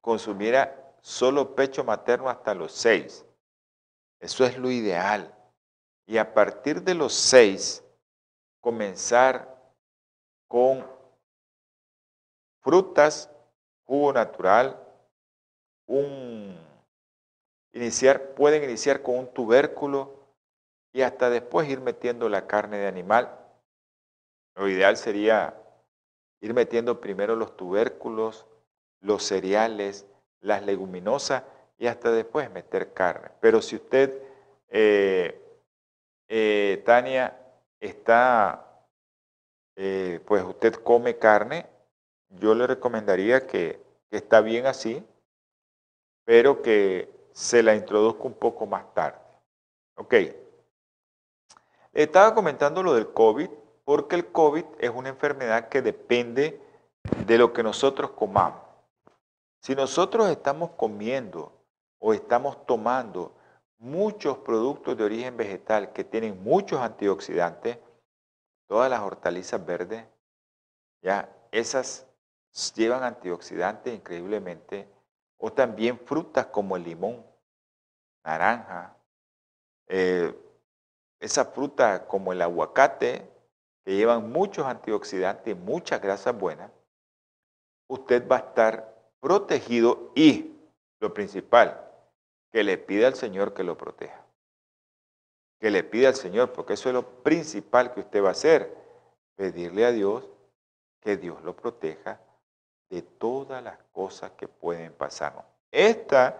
consumiera 0.00 0.94
solo 1.00 1.54
pecho 1.54 1.84
materno 1.84 2.28
hasta 2.30 2.54
los 2.54 2.72
seis. 2.72 3.24
Eso 4.20 4.44
es 4.44 4.56
lo 4.56 4.70
ideal. 4.70 5.34
Y 6.06 6.18
a 6.18 6.34
partir 6.34 6.82
de 6.82 6.94
los 6.94 7.14
seis, 7.14 7.84
comenzar 8.60 9.56
con 10.48 10.86
frutas, 12.60 13.30
jugo 13.84 14.12
natural, 14.12 14.80
un 15.86 16.56
iniciar, 17.72 18.34
pueden 18.34 18.64
iniciar 18.64 19.02
con 19.02 19.16
un 19.18 19.32
tubérculo 19.32 20.20
y 20.92 21.02
hasta 21.02 21.30
después 21.30 21.68
ir 21.68 21.80
metiendo 21.80 22.28
la 22.28 22.46
carne 22.46 22.78
de 22.78 22.86
animal. 22.86 23.36
Lo 24.54 24.68
ideal 24.68 24.96
sería 24.96 25.56
ir 26.40 26.54
metiendo 26.54 27.00
primero 27.00 27.36
los 27.36 27.56
tubérculos, 27.56 28.46
los 29.00 29.22
cereales, 29.22 30.06
las 30.40 30.64
leguminosas 30.64 31.44
y 31.78 31.86
hasta 31.86 32.10
después 32.10 32.50
meter 32.50 32.92
carne. 32.92 33.30
Pero 33.40 33.62
si 33.62 33.76
usted, 33.76 34.22
eh, 34.68 35.49
eh, 36.32 36.80
Tania, 36.86 37.36
está, 37.80 38.64
eh, 39.74 40.20
pues 40.24 40.44
usted 40.44 40.74
come 40.74 41.18
carne, 41.18 41.66
yo 42.28 42.54
le 42.54 42.68
recomendaría 42.68 43.48
que, 43.48 43.82
que 44.08 44.16
está 44.16 44.40
bien 44.40 44.66
así, 44.66 45.04
pero 46.24 46.62
que 46.62 47.10
se 47.32 47.64
la 47.64 47.74
introduzca 47.74 48.22
un 48.22 48.34
poco 48.34 48.64
más 48.64 48.94
tarde. 48.94 49.18
Ok. 49.96 50.14
Estaba 51.92 52.32
comentando 52.32 52.84
lo 52.84 52.94
del 52.94 53.12
COVID 53.12 53.50
porque 53.84 54.14
el 54.14 54.30
COVID 54.30 54.64
es 54.78 54.90
una 54.90 55.08
enfermedad 55.08 55.68
que 55.68 55.82
depende 55.82 56.60
de 57.26 57.38
lo 57.38 57.52
que 57.52 57.64
nosotros 57.64 58.12
comamos. 58.12 58.62
Si 59.62 59.74
nosotros 59.74 60.30
estamos 60.30 60.70
comiendo 60.76 61.52
o 61.98 62.14
estamos 62.14 62.64
tomando 62.66 63.34
muchos 63.80 64.38
productos 64.38 64.96
de 64.96 65.04
origen 65.04 65.36
vegetal 65.36 65.92
que 65.92 66.04
tienen 66.04 66.42
muchos 66.44 66.80
antioxidantes, 66.80 67.78
todas 68.68 68.90
las 68.90 69.00
hortalizas 69.00 69.64
verdes, 69.64 70.04
ya 71.02 71.34
esas 71.50 72.06
llevan 72.74 73.02
antioxidantes 73.02 73.94
increíblemente, 73.94 74.86
o 75.38 75.50
también 75.50 75.98
frutas 75.98 76.46
como 76.46 76.76
el 76.76 76.84
limón, 76.84 77.24
naranja, 78.22 78.94
eh, 79.88 80.38
esa 81.18 81.46
fruta 81.46 82.06
como 82.06 82.32
el 82.32 82.42
aguacate, 82.42 83.26
que 83.82 83.96
llevan 83.96 84.30
muchos 84.30 84.66
antioxidantes 84.66 85.56
muchas 85.56 86.02
grasas 86.02 86.38
buenas, 86.38 86.70
usted 87.88 88.28
va 88.28 88.36
a 88.36 88.40
estar 88.40 88.94
protegido 89.20 90.12
y, 90.14 90.54
lo 91.00 91.14
principal, 91.14 91.89
que 92.50 92.64
le 92.64 92.78
pida 92.78 93.06
al 93.06 93.14
Señor 93.14 93.54
que 93.54 93.64
lo 93.64 93.76
proteja. 93.76 94.24
Que 95.58 95.70
le 95.70 95.84
pida 95.84 96.08
al 96.08 96.14
Señor, 96.14 96.52
porque 96.52 96.74
eso 96.74 96.88
es 96.88 96.94
lo 96.94 97.22
principal 97.22 97.92
que 97.92 98.00
usted 98.00 98.22
va 98.22 98.28
a 98.28 98.32
hacer, 98.32 98.76
pedirle 99.36 99.84
a 99.84 99.92
Dios 99.92 100.28
que 101.00 101.16
Dios 101.16 101.42
lo 101.42 101.56
proteja 101.56 102.20
de 102.88 103.02
todas 103.02 103.62
las 103.62 103.78
cosas 103.92 104.32
que 104.32 104.48
pueden 104.48 104.92
pasar. 104.92 105.44
Esta 105.70 106.36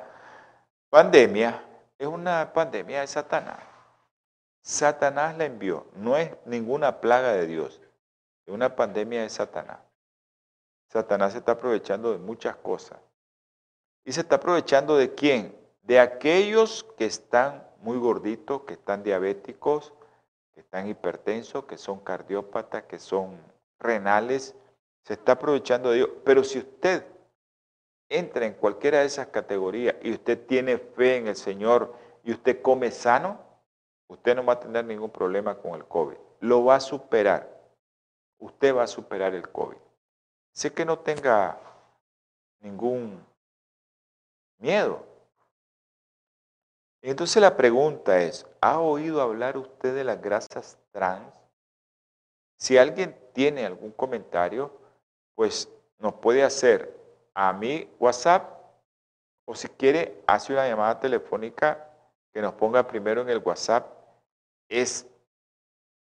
pandemia 0.90 1.64
es 1.98 2.06
una 2.06 2.52
pandemia 2.52 3.00
de 3.00 3.06
Satanás. 3.06 3.60
Satanás 4.62 5.36
la 5.38 5.44
envió, 5.44 5.86
no 5.94 6.16
es 6.16 6.30
ninguna 6.44 7.00
plaga 7.00 7.32
de 7.32 7.46
Dios, 7.46 7.80
es 8.46 8.52
una 8.52 8.74
pandemia 8.74 9.22
de 9.22 9.30
Satanás. 9.30 9.78
Satanás 10.88 11.32
se 11.32 11.38
está 11.38 11.52
aprovechando 11.52 12.12
de 12.12 12.18
muchas 12.18 12.56
cosas. 12.56 12.98
¿Y 14.04 14.12
se 14.12 14.22
está 14.22 14.36
aprovechando 14.36 14.96
de 14.96 15.14
quién? 15.14 15.59
De 15.82 15.98
aquellos 15.98 16.84
que 16.96 17.06
están 17.06 17.66
muy 17.80 17.98
gorditos, 17.98 18.62
que 18.62 18.74
están 18.74 19.02
diabéticos, 19.02 19.92
que 20.52 20.60
están 20.60 20.88
hipertensos, 20.88 21.64
que 21.64 21.76
son 21.76 22.00
cardiópatas, 22.00 22.84
que 22.84 22.98
son 22.98 23.38
renales. 23.78 24.54
Se 25.04 25.14
está 25.14 25.32
aprovechando 25.32 25.90
de 25.90 25.96
Dios. 25.96 26.10
Pero 26.24 26.44
si 26.44 26.58
usted 26.58 27.04
entra 28.08 28.44
en 28.44 28.54
cualquiera 28.54 29.00
de 29.00 29.06
esas 29.06 29.28
categorías 29.28 29.96
y 30.02 30.12
usted 30.12 30.46
tiene 30.46 30.78
fe 30.78 31.16
en 31.16 31.28
el 31.28 31.36
Señor 31.36 31.94
y 32.22 32.32
usted 32.32 32.60
come 32.60 32.90
sano, 32.90 33.38
usted 34.08 34.34
no 34.34 34.44
va 34.44 34.54
a 34.54 34.60
tener 34.60 34.84
ningún 34.84 35.10
problema 35.10 35.56
con 35.56 35.74
el 35.74 35.86
COVID. 35.86 36.16
Lo 36.40 36.64
va 36.64 36.76
a 36.76 36.80
superar. 36.80 37.48
Usted 38.38 38.74
va 38.74 38.82
a 38.82 38.86
superar 38.86 39.34
el 39.34 39.48
COVID. 39.48 39.76
Sé 40.52 40.72
que 40.72 40.84
no 40.84 40.98
tenga 40.98 41.58
ningún 42.60 43.24
miedo. 44.58 45.09
Entonces 47.02 47.40
la 47.40 47.56
pregunta 47.56 48.20
es, 48.20 48.46
¿ha 48.60 48.80
oído 48.80 49.22
hablar 49.22 49.56
usted 49.56 49.94
de 49.94 50.04
las 50.04 50.20
grasas 50.20 50.78
trans? 50.92 51.32
Si 52.58 52.76
alguien 52.76 53.18
tiene 53.32 53.64
algún 53.64 53.90
comentario, 53.92 54.70
pues 55.34 55.68
nos 55.98 56.14
puede 56.14 56.42
hacer 56.42 56.94
a 57.32 57.52
mi 57.54 57.88
WhatsApp 57.98 58.60
o 59.46 59.54
si 59.54 59.68
quiere 59.68 60.22
hace 60.26 60.52
una 60.52 60.68
llamada 60.68 61.00
telefónica 61.00 61.88
que 62.32 62.42
nos 62.42 62.52
ponga 62.54 62.86
primero 62.86 63.22
en 63.22 63.30
el 63.30 63.38
WhatsApp. 63.38 63.86
Es 64.68 65.06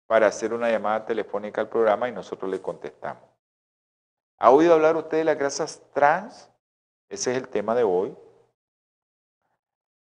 para 0.07 0.27
hacer 0.27 0.53
una 0.53 0.69
llamada 0.69 1.03
telefónica 1.03 1.61
al 1.61 1.69
programa 1.69 2.07
y 2.07 2.11
nosotros 2.11 2.49
le 2.49 2.61
contestamos. 2.61 3.23
¿Ha 4.37 4.51
oído 4.51 4.73
hablar 4.73 4.95
usted 4.95 5.17
de 5.17 5.23
las 5.23 5.37
grasas 5.37 5.81
trans? 5.93 6.49
Ese 7.09 7.31
es 7.31 7.37
el 7.37 7.47
tema 7.47 7.73
de 7.73 7.83
hoy. 7.83 8.15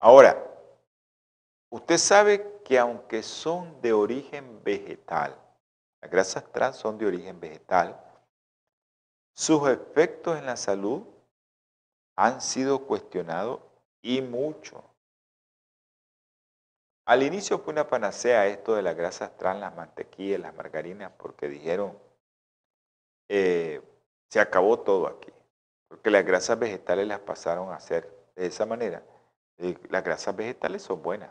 Ahora, 0.00 0.54
usted 1.74 1.98
sabe 1.98 2.60
que 2.64 2.78
aunque 2.78 3.24
son 3.24 3.80
de 3.82 3.92
origen 3.92 4.62
vegetal, 4.62 5.37
las 6.00 6.08
grasas 6.08 6.44
trans 6.52 6.76
son 6.76 6.96
de 6.98 7.06
origen 7.06 7.40
vegetal, 7.40 8.00
sus 9.34 9.68
efectos 9.68 10.38
en 10.38 10.46
la 10.46 10.56
salud 10.56 11.02
han 12.14 12.40
sido 12.40 12.87
cuestionados 12.87 13.60
y 14.02 14.22
mucho. 14.22 14.84
Al 17.06 17.24
inicio 17.24 17.58
fue 17.58 17.72
una 17.72 17.88
panacea 17.88 18.46
esto 18.46 18.76
de 18.76 18.82
las 18.82 18.94
grasas 18.94 19.37
trans, 19.37 19.58
las 19.58 19.74
mantequillas, 19.74 20.38
las 20.38 20.54
margarinas, 20.54 21.10
porque 21.18 21.48
dijeron, 21.48 21.98
eh, 23.28 23.82
se 24.30 24.38
acabó 24.38 24.78
todo 24.78 25.08
aquí. 25.08 25.32
Porque 25.88 26.10
las 26.10 26.24
grasas 26.24 26.56
vegetales 26.56 27.08
las 27.08 27.18
pasaron 27.18 27.70
a 27.70 27.76
hacer 27.76 28.08
de 28.37 28.46
esa 28.46 28.64
manera. 28.64 29.02
las 29.56 30.04
grasas 30.04 30.37
vegetales 30.37 30.82
son 30.82 31.02
buenas. 31.02 31.30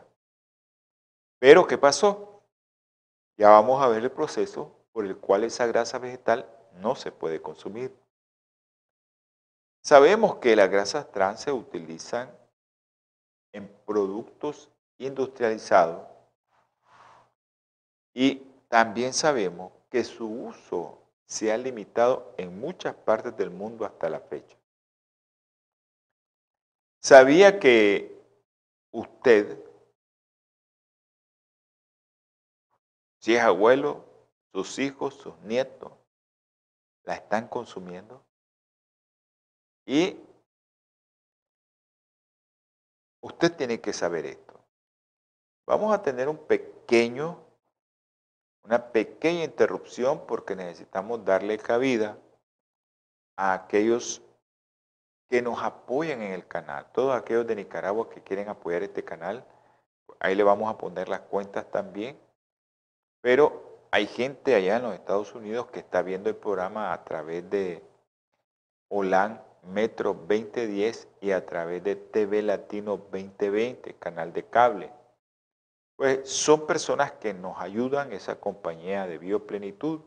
Pero 1.44 1.66
¿qué 1.66 1.76
pasó? 1.76 2.42
Ya 3.36 3.50
vamos 3.50 3.82
a 3.82 3.88
ver 3.88 4.02
el 4.02 4.10
proceso 4.10 4.74
por 4.92 5.04
el 5.04 5.18
cual 5.18 5.44
esa 5.44 5.66
grasa 5.66 5.98
vegetal 5.98 6.48
no 6.80 6.94
se 6.94 7.12
puede 7.12 7.42
consumir. 7.42 7.94
Sabemos 9.82 10.36
que 10.36 10.56
las 10.56 10.70
grasas 10.70 11.12
trans 11.12 11.40
se 11.40 11.52
utilizan 11.52 12.34
en 13.52 13.68
productos 13.84 14.70
industrializados 14.96 16.08
y 18.14 18.36
también 18.68 19.12
sabemos 19.12 19.70
que 19.90 20.02
su 20.02 20.26
uso 20.26 20.98
se 21.26 21.52
ha 21.52 21.58
limitado 21.58 22.32
en 22.38 22.58
muchas 22.58 22.94
partes 22.94 23.36
del 23.36 23.50
mundo 23.50 23.84
hasta 23.84 24.08
la 24.08 24.20
fecha. 24.20 24.56
¿Sabía 27.02 27.60
que 27.60 28.18
usted, 28.92 29.62
si 33.24 33.34
es 33.34 33.40
abuelo, 33.40 34.04
sus 34.52 34.78
hijos, 34.78 35.14
sus 35.14 35.34
nietos, 35.38 35.90
la 37.04 37.14
están 37.14 37.48
consumiendo? 37.48 38.22
Y 39.86 40.20
usted 43.22 43.56
tiene 43.56 43.80
que 43.80 43.94
saber 43.94 44.26
esto. 44.26 44.60
Vamos 45.66 45.94
a 45.94 46.02
tener 46.02 46.28
un 46.28 46.36
pequeño 46.36 47.42
una 48.62 48.92
pequeña 48.92 49.44
interrupción 49.44 50.26
porque 50.26 50.54
necesitamos 50.54 51.24
darle 51.24 51.56
cabida 51.56 52.18
a 53.38 53.54
aquellos 53.54 54.20
que 55.30 55.40
nos 55.40 55.62
apoyan 55.62 56.20
en 56.20 56.32
el 56.32 56.46
canal, 56.46 56.92
todos 56.92 57.16
aquellos 57.16 57.46
de 57.46 57.56
Nicaragua 57.56 58.10
que 58.10 58.22
quieren 58.22 58.50
apoyar 58.50 58.82
este 58.82 59.02
canal, 59.02 59.46
ahí 60.20 60.34
le 60.34 60.44
vamos 60.44 60.70
a 60.70 60.76
poner 60.76 61.08
las 61.08 61.20
cuentas 61.20 61.70
también, 61.70 62.18
pero 63.24 63.86
hay 63.90 64.06
gente 64.06 64.54
allá 64.54 64.76
en 64.76 64.82
los 64.82 64.92
Estados 64.92 65.34
Unidos 65.34 65.68
que 65.68 65.78
está 65.78 66.02
viendo 66.02 66.28
el 66.28 66.36
programa 66.36 66.92
a 66.92 67.04
través 67.04 67.48
de 67.48 67.82
OLAN 68.88 69.42
Metro 69.62 70.12
2010 70.12 71.08
y 71.22 71.30
a 71.30 71.46
través 71.46 71.82
de 71.82 71.96
TV 71.96 72.42
Latino 72.42 72.98
2020, 72.98 73.94
canal 73.94 74.34
de 74.34 74.44
cable. 74.44 74.92
Pues 75.96 76.28
son 76.28 76.66
personas 76.66 77.12
que 77.12 77.32
nos 77.32 77.58
ayudan, 77.58 78.12
esa 78.12 78.34
compañía 78.38 79.06
de 79.06 79.16
bioplenitud 79.16 80.02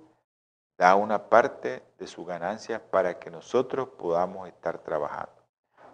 da 0.77 0.93
una 0.93 1.27
parte 1.27 1.81
de 1.97 2.05
su 2.05 2.23
ganancia 2.23 2.79
para 2.91 3.17
que 3.17 3.31
nosotros 3.31 3.89
podamos 3.97 4.47
estar 4.47 4.77
trabajando. 4.77 5.33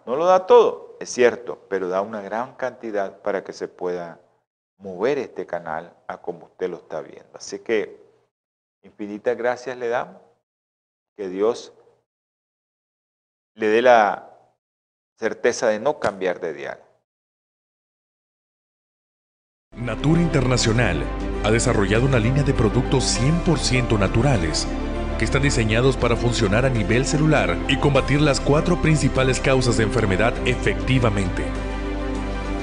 No 0.04 0.14
lo 0.14 0.26
da 0.26 0.44
todo, 0.44 0.98
es 1.00 1.08
cierto, 1.08 1.58
pero 1.70 1.88
da 1.88 2.02
una 2.02 2.20
gran 2.20 2.54
cantidad 2.56 3.22
para 3.22 3.42
que 3.42 3.54
se 3.54 3.66
pueda 3.66 4.20
mover 4.78 5.18
este 5.18 5.46
canal 5.46 5.94
a 6.06 6.20
como 6.20 6.46
usted 6.46 6.68
lo 6.68 6.76
está 6.76 7.00
viendo. 7.00 7.30
Así 7.34 7.58
que 7.58 8.00
infinitas 8.82 9.36
gracias 9.36 9.76
le 9.76 9.88
damos. 9.88 10.20
Que 11.16 11.28
Dios 11.28 11.72
le 13.54 13.68
dé 13.68 13.82
la 13.82 14.30
certeza 15.18 15.68
de 15.68 15.78
no 15.78 16.00
cambiar 16.00 16.40
de 16.40 16.52
dial. 16.52 16.80
Natura 19.76 20.20
Internacional 20.20 21.04
ha 21.44 21.50
desarrollado 21.50 22.06
una 22.06 22.18
línea 22.18 22.42
de 22.42 22.54
productos 22.54 23.18
100% 23.20 23.98
naturales 23.98 24.66
que 25.18 25.24
están 25.24 25.42
diseñados 25.42 25.96
para 25.96 26.16
funcionar 26.16 26.64
a 26.64 26.70
nivel 26.70 27.06
celular 27.06 27.56
y 27.68 27.78
combatir 27.78 28.20
las 28.20 28.40
cuatro 28.40 28.80
principales 28.80 29.40
causas 29.40 29.76
de 29.76 29.84
enfermedad 29.84 30.34
efectivamente. 30.46 31.44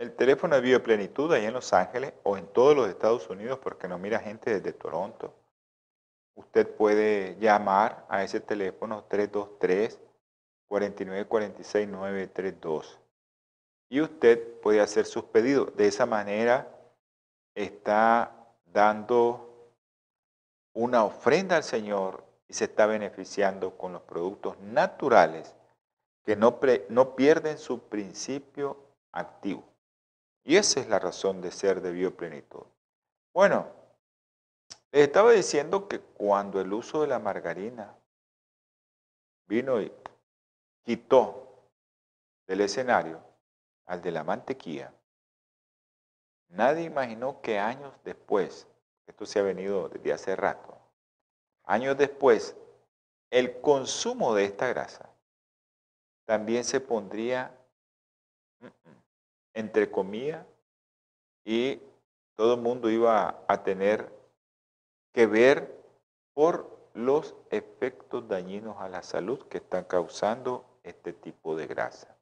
El 0.00 0.16
teléfono 0.16 0.54
de 0.54 0.62
Bioplenitud 0.62 1.30
ahí 1.30 1.44
en 1.44 1.52
Los 1.52 1.74
Ángeles 1.74 2.14
o 2.22 2.38
en 2.38 2.46
todos 2.46 2.74
los 2.74 2.88
Estados 2.88 3.28
Unidos, 3.28 3.58
porque 3.58 3.86
nos 3.86 4.00
mira 4.00 4.18
gente 4.18 4.50
desde 4.50 4.72
Toronto. 4.72 5.34
Usted 6.36 6.66
puede 6.74 7.36
llamar 7.38 8.06
a 8.08 8.24
ese 8.24 8.40
teléfono 8.40 9.04
323 9.10 10.00
4946 10.68 11.88
932 11.88 12.98
y 13.90 14.00
usted 14.00 14.60
puede 14.62 14.80
hacer 14.80 15.04
sus 15.04 15.24
pedidos. 15.24 15.76
De 15.76 15.86
esa 15.86 16.06
manera 16.06 16.66
está 17.54 18.34
dando 18.72 19.70
una 20.72 21.04
ofrenda 21.04 21.56
al 21.56 21.62
Señor 21.62 22.24
y 22.48 22.54
se 22.54 22.64
está 22.64 22.86
beneficiando 22.86 23.76
con 23.76 23.92
los 23.92 24.00
productos 24.00 24.58
naturales 24.60 25.54
que 26.24 26.36
no, 26.36 26.58
no 26.88 27.14
pierden 27.16 27.58
su 27.58 27.80
principio 27.80 28.78
activo. 29.12 29.69
Y 30.50 30.56
esa 30.56 30.80
es 30.80 30.88
la 30.88 30.98
razón 30.98 31.40
de 31.40 31.52
ser 31.52 31.80
de 31.80 31.92
bioplenitud. 31.92 32.64
Bueno, 33.32 33.68
les 34.90 35.02
estaba 35.02 35.30
diciendo 35.30 35.86
que 35.86 36.00
cuando 36.00 36.60
el 36.60 36.72
uso 36.72 37.02
de 37.02 37.06
la 37.06 37.20
margarina 37.20 37.94
vino 39.46 39.80
y 39.80 39.92
quitó 40.82 41.68
del 42.48 42.62
escenario 42.62 43.22
al 43.86 44.02
de 44.02 44.10
la 44.10 44.24
mantequilla, 44.24 44.92
nadie 46.48 46.82
imaginó 46.82 47.40
que 47.40 47.60
años 47.60 47.94
después, 48.02 48.66
esto 49.06 49.26
se 49.26 49.38
ha 49.38 49.42
venido 49.42 49.88
desde 49.88 50.12
hace 50.12 50.34
rato, 50.34 50.76
años 51.62 51.96
después, 51.96 52.56
el 53.30 53.60
consumo 53.60 54.34
de 54.34 54.46
esta 54.46 54.66
grasa 54.66 55.08
también 56.24 56.64
se 56.64 56.80
pondría 56.80 57.56
entre 59.54 59.90
comillas, 59.90 60.46
y 61.44 61.80
todo 62.36 62.54
el 62.54 62.60
mundo 62.60 62.90
iba 62.90 63.44
a 63.48 63.62
tener 63.62 64.12
que 65.12 65.26
ver 65.26 65.80
por 66.34 66.78
los 66.94 67.34
efectos 67.50 68.28
dañinos 68.28 68.76
a 68.78 68.88
la 68.88 69.02
salud 69.02 69.46
que 69.48 69.58
están 69.58 69.84
causando 69.84 70.64
este 70.82 71.12
tipo 71.12 71.56
de 71.56 71.66
grasa. 71.66 72.16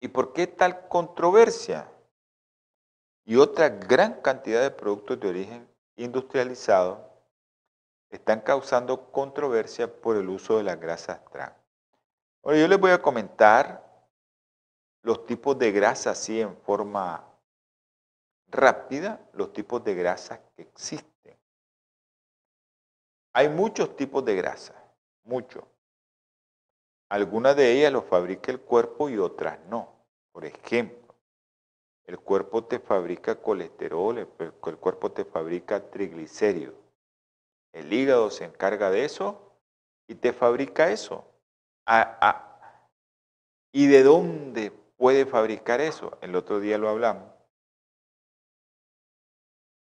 ¿Y 0.00 0.08
por 0.08 0.32
qué 0.32 0.46
tal 0.46 0.88
controversia? 0.88 1.88
Y 3.24 3.36
otra 3.36 3.68
gran 3.68 4.20
cantidad 4.20 4.60
de 4.62 4.70
productos 4.70 5.20
de 5.20 5.28
origen 5.28 5.68
industrializado 5.96 7.08
están 8.10 8.40
causando 8.40 9.10
controversia 9.12 10.00
por 10.00 10.16
el 10.16 10.28
uso 10.28 10.58
de 10.58 10.64
las 10.64 10.78
grasas 10.78 11.24
trans. 11.30 11.54
Ahora 12.42 12.58
yo 12.58 12.68
les 12.68 12.80
voy 12.80 12.90
a 12.90 13.00
comentar 13.00 13.91
los 15.02 15.26
tipos 15.26 15.58
de 15.58 15.72
grasa 15.72 16.10
así 16.10 16.40
en 16.40 16.56
forma 16.58 17.28
rápida, 18.48 19.20
los 19.32 19.52
tipos 19.52 19.82
de 19.84 19.94
grasa 19.94 20.40
que 20.54 20.62
existen. 20.62 21.36
Hay 23.34 23.48
muchos 23.48 23.96
tipos 23.96 24.24
de 24.24 24.36
grasa, 24.36 24.74
muchos. 25.24 25.64
Algunas 27.08 27.56
de 27.56 27.72
ellas 27.72 27.92
los 27.92 28.04
fabrica 28.04 28.52
el 28.52 28.60
cuerpo 28.60 29.08
y 29.08 29.18
otras 29.18 29.58
no. 29.68 29.92
Por 30.32 30.44
ejemplo, 30.44 31.14
el 32.06 32.18
cuerpo 32.18 32.64
te 32.64 32.78
fabrica 32.78 33.36
colesterol, 33.36 34.18
el, 34.18 34.52
cuerpo 34.52 35.12
te 35.12 35.24
fabrica 35.24 35.90
triglicéridos. 35.90 36.74
El 37.72 37.92
hígado 37.92 38.30
se 38.30 38.44
encarga 38.44 38.90
de 38.90 39.04
eso 39.04 39.56
y 40.06 40.14
te 40.14 40.32
fabrica 40.32 40.90
eso. 40.90 41.24
¿Y 43.72 43.86
de 43.86 44.02
dónde 44.02 44.72
puede 45.02 45.26
fabricar 45.26 45.80
eso. 45.80 46.16
El 46.20 46.36
otro 46.36 46.60
día 46.60 46.78
lo 46.78 46.88
hablamos. 46.88 47.28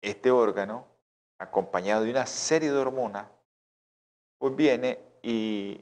Este 0.00 0.30
órgano, 0.30 0.86
acompañado 1.38 2.04
de 2.04 2.10
una 2.10 2.24
serie 2.24 2.72
de 2.72 2.78
hormonas, 2.78 3.28
pues 4.38 4.56
viene 4.56 4.98
y 5.20 5.78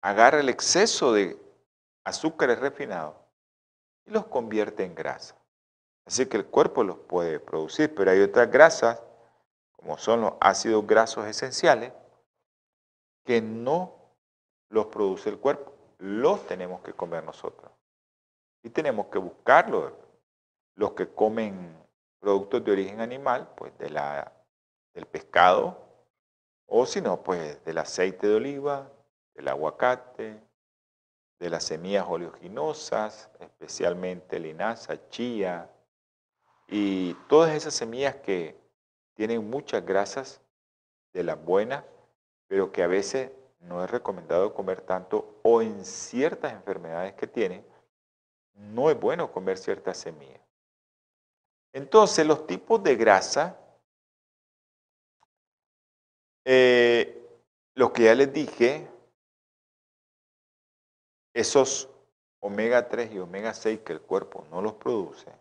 agarra 0.00 0.40
el 0.40 0.48
exceso 0.48 1.12
de 1.12 1.38
azúcares 2.02 2.60
refinados 2.60 3.14
y 4.06 4.10
los 4.10 4.24
convierte 4.24 4.84
en 4.84 4.94
grasa. 4.94 5.36
Así 6.06 6.24
que 6.24 6.38
el 6.38 6.46
cuerpo 6.46 6.84
los 6.84 6.96
puede 6.96 7.40
producir, 7.40 7.94
pero 7.94 8.10
hay 8.10 8.22
otras 8.22 8.50
grasas, 8.50 9.02
como 9.72 9.98
son 9.98 10.22
los 10.22 10.32
ácidos 10.40 10.86
grasos 10.86 11.26
esenciales, 11.26 11.92
que 13.26 13.42
no 13.42 14.14
los 14.70 14.86
produce 14.86 15.28
el 15.28 15.38
cuerpo, 15.38 15.74
los 15.98 16.46
tenemos 16.46 16.80
que 16.80 16.94
comer 16.94 17.22
nosotros. 17.22 17.70
Y 18.62 18.70
tenemos 18.70 19.06
que 19.06 19.18
buscarlo. 19.18 19.96
Los 20.74 20.92
que 20.92 21.08
comen 21.08 21.76
productos 22.18 22.64
de 22.64 22.72
origen 22.72 23.00
animal, 23.00 23.52
pues 23.56 23.76
de 23.78 23.90
la, 23.90 24.32
del 24.94 25.06
pescado, 25.06 25.78
o 26.66 26.86
si 26.86 27.00
no, 27.00 27.22
pues 27.22 27.62
del 27.64 27.78
aceite 27.78 28.26
de 28.26 28.36
oliva, 28.36 28.90
del 29.34 29.48
aguacate, 29.48 30.40
de 31.38 31.50
las 31.50 31.64
semillas 31.64 32.06
oleaginosas, 32.08 33.28
especialmente 33.40 34.38
linaza, 34.38 35.08
chía, 35.08 35.68
y 36.68 37.14
todas 37.28 37.54
esas 37.54 37.74
semillas 37.74 38.14
que 38.16 38.56
tienen 39.14 39.50
muchas 39.50 39.84
grasas 39.84 40.40
de 41.12 41.24
las 41.24 41.44
buenas, 41.44 41.84
pero 42.46 42.72
que 42.72 42.82
a 42.82 42.86
veces 42.86 43.32
no 43.60 43.84
es 43.84 43.90
recomendado 43.90 44.54
comer 44.54 44.80
tanto 44.80 45.40
o 45.42 45.60
en 45.60 45.84
ciertas 45.84 46.52
enfermedades 46.52 47.14
que 47.14 47.26
tienen, 47.26 47.66
no 48.54 48.90
es 48.90 48.98
bueno 48.98 49.32
comer 49.32 49.58
ciertas 49.58 49.98
semillas. 49.98 50.40
Entonces, 51.72 52.26
los 52.26 52.46
tipos 52.46 52.82
de 52.82 52.96
grasa, 52.96 53.58
eh, 56.44 57.26
lo 57.74 57.92
que 57.92 58.04
ya 58.04 58.14
les 58.14 58.32
dije, 58.32 58.88
esos 61.34 61.88
omega 62.40 62.88
3 62.88 63.12
y 63.12 63.18
omega 63.18 63.54
6 63.54 63.80
que 63.80 63.94
el 63.94 64.02
cuerpo 64.02 64.46
no 64.50 64.60
los 64.60 64.74
produce. 64.74 65.32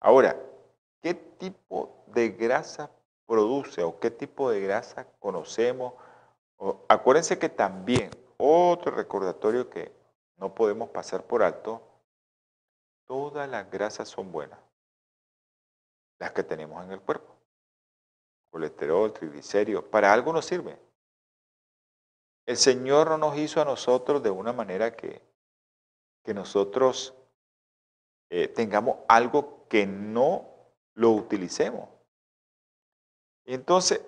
Ahora, 0.00 0.40
¿qué 1.02 1.14
tipo 1.14 2.04
de 2.06 2.30
grasa 2.30 2.90
produce 3.26 3.82
o 3.82 3.98
qué 3.98 4.10
tipo 4.10 4.50
de 4.50 4.60
grasa 4.60 5.06
conocemos? 5.18 5.94
acuérdense 6.88 7.38
que 7.38 7.48
también, 7.48 8.10
otro 8.36 8.90
recordatorio 8.92 9.70
que 9.70 9.92
no 10.38 10.54
podemos 10.54 10.88
pasar 10.90 11.24
por 11.24 11.42
alto, 11.42 11.82
todas 13.06 13.48
las 13.48 13.70
grasas 13.70 14.08
son 14.08 14.30
buenas, 14.30 14.58
las 16.18 16.32
que 16.32 16.42
tenemos 16.42 16.84
en 16.84 16.92
el 16.92 17.00
cuerpo. 17.00 17.34
Colesterol, 18.50 19.12
triglicéridos, 19.12 19.84
para 19.84 20.12
algo 20.12 20.32
nos 20.32 20.46
sirve. 20.46 20.78
El 22.46 22.56
Señor 22.56 23.10
no 23.10 23.18
nos 23.18 23.36
hizo 23.36 23.60
a 23.60 23.64
nosotros 23.64 24.22
de 24.22 24.30
una 24.30 24.52
manera 24.52 24.96
que, 24.96 25.20
que 26.24 26.32
nosotros 26.32 27.14
eh, 28.30 28.48
tengamos 28.48 28.98
algo 29.08 29.66
que 29.68 29.86
no 29.86 30.48
lo 30.94 31.10
utilicemos. 31.10 31.88
Entonces, 33.44 34.02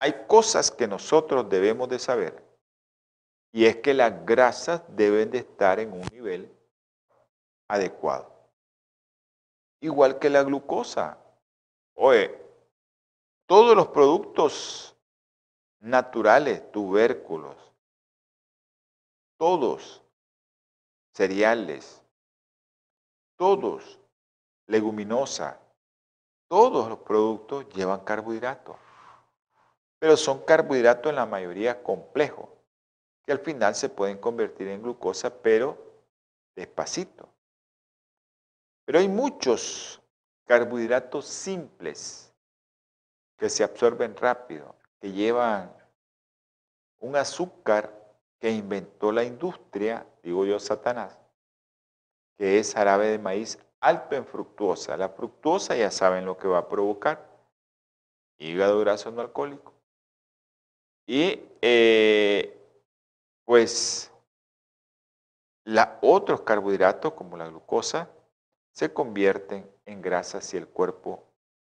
hay 0.00 0.26
cosas 0.26 0.70
que 0.70 0.86
nosotros 0.86 1.48
debemos 1.48 1.88
de 1.88 1.98
saber 1.98 2.51
y 3.52 3.66
es 3.66 3.76
que 3.76 3.92
las 3.92 4.24
grasas 4.24 4.82
deben 4.88 5.30
de 5.30 5.38
estar 5.38 5.78
en 5.78 5.92
un 5.92 6.00
nivel 6.10 6.50
adecuado. 7.68 8.32
Igual 9.80 10.18
que 10.18 10.30
la 10.30 10.42
glucosa. 10.42 11.18
Oye, 11.94 12.38
todos 13.46 13.76
los 13.76 13.88
productos 13.88 14.96
naturales, 15.80 16.70
tubérculos, 16.72 17.56
todos 19.36 20.02
cereales, 21.12 22.00
todos 23.36 23.98
leguminosa, 24.66 25.60
todos 26.48 26.88
los 26.88 27.00
productos 27.00 27.68
llevan 27.70 28.00
carbohidratos, 28.04 28.76
pero 29.98 30.16
son 30.16 30.44
carbohidratos 30.44 31.10
en 31.10 31.16
la 31.16 31.26
mayoría 31.26 31.82
complejos, 31.82 32.48
que 33.24 33.32
al 33.32 33.38
final 33.38 33.74
se 33.74 33.88
pueden 33.88 34.18
convertir 34.18 34.68
en 34.68 34.82
glucosa, 34.82 35.30
pero 35.42 35.78
despacito. 36.54 37.28
Pero 38.84 38.98
hay 38.98 39.08
muchos 39.08 40.02
carbohidratos 40.46 41.26
simples 41.26 42.32
que 43.36 43.48
se 43.48 43.64
absorben 43.64 44.16
rápido, 44.16 44.74
que 45.00 45.12
llevan 45.12 45.72
un 46.98 47.16
azúcar 47.16 47.92
que 48.38 48.50
inventó 48.50 49.12
la 49.12 49.24
industria, 49.24 50.06
digo 50.22 50.44
yo 50.44 50.58
Satanás, 50.58 51.16
que 52.36 52.58
es 52.58 52.74
jarabe 52.74 53.06
de 53.06 53.18
maíz 53.18 53.58
alto 53.80 54.16
en 54.16 54.24
fructuosa. 54.24 54.96
La 54.96 55.08
fructuosa 55.08 55.76
ya 55.76 55.90
saben 55.90 56.24
lo 56.24 56.36
que 56.36 56.48
va 56.48 56.58
a 56.58 56.68
provocar. 56.68 57.28
Hígado 58.38 58.80
graso 58.80 59.10
no 59.10 59.20
alcohólico. 59.20 59.72
Y 61.06 61.40
eh, 61.60 62.61
pues 63.52 64.10
otros 66.00 66.40
carbohidratos 66.40 67.12
como 67.12 67.36
la 67.36 67.48
glucosa 67.48 68.08
se 68.70 68.94
convierten 68.94 69.70
en 69.84 70.00
grasa 70.00 70.40
si 70.40 70.56
el 70.56 70.66
cuerpo 70.66 71.22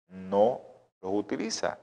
no 0.06 0.60
los 1.02 1.10
utiliza. 1.12 1.80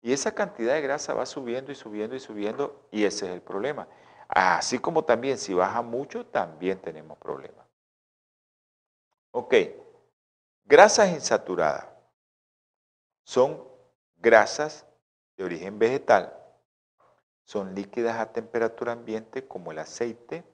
Y 0.00 0.14
esa 0.14 0.34
cantidad 0.34 0.72
de 0.72 0.80
grasa 0.80 1.12
va 1.12 1.26
subiendo 1.26 1.70
y 1.70 1.74
subiendo 1.74 2.16
y 2.16 2.18
subiendo 2.20 2.88
y 2.90 3.04
ese 3.04 3.26
es 3.26 3.32
el 3.32 3.42
problema. 3.42 3.86
Así 4.26 4.78
como 4.78 5.04
también 5.04 5.36
si 5.36 5.52
baja 5.52 5.82
mucho, 5.82 6.24
también 6.24 6.80
tenemos 6.80 7.18
problemas. 7.18 7.66
Ok, 9.32 9.54
grasas 10.64 11.10
insaturadas 11.10 11.88
son 13.22 13.68
grasas 14.16 14.86
de 15.36 15.44
origen 15.44 15.78
vegetal, 15.78 16.43
son 17.44 17.74
líquidas 17.74 18.18
a 18.18 18.32
temperatura 18.32 18.92
ambiente 18.92 19.46
como 19.46 19.70
el 19.70 19.78
aceite, 19.78 20.44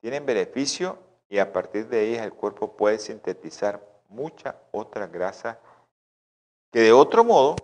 tienen 0.00 0.26
beneficio 0.26 0.98
y 1.28 1.38
a 1.38 1.52
partir 1.52 1.88
de 1.88 2.08
ellas 2.08 2.24
el 2.24 2.32
cuerpo 2.32 2.76
puede 2.76 2.98
sintetizar 2.98 3.82
mucha 4.08 4.56
otra 4.72 5.06
grasa 5.06 5.58
que 6.72 6.80
de 6.80 6.92
otro 6.92 7.24
modo 7.24 7.56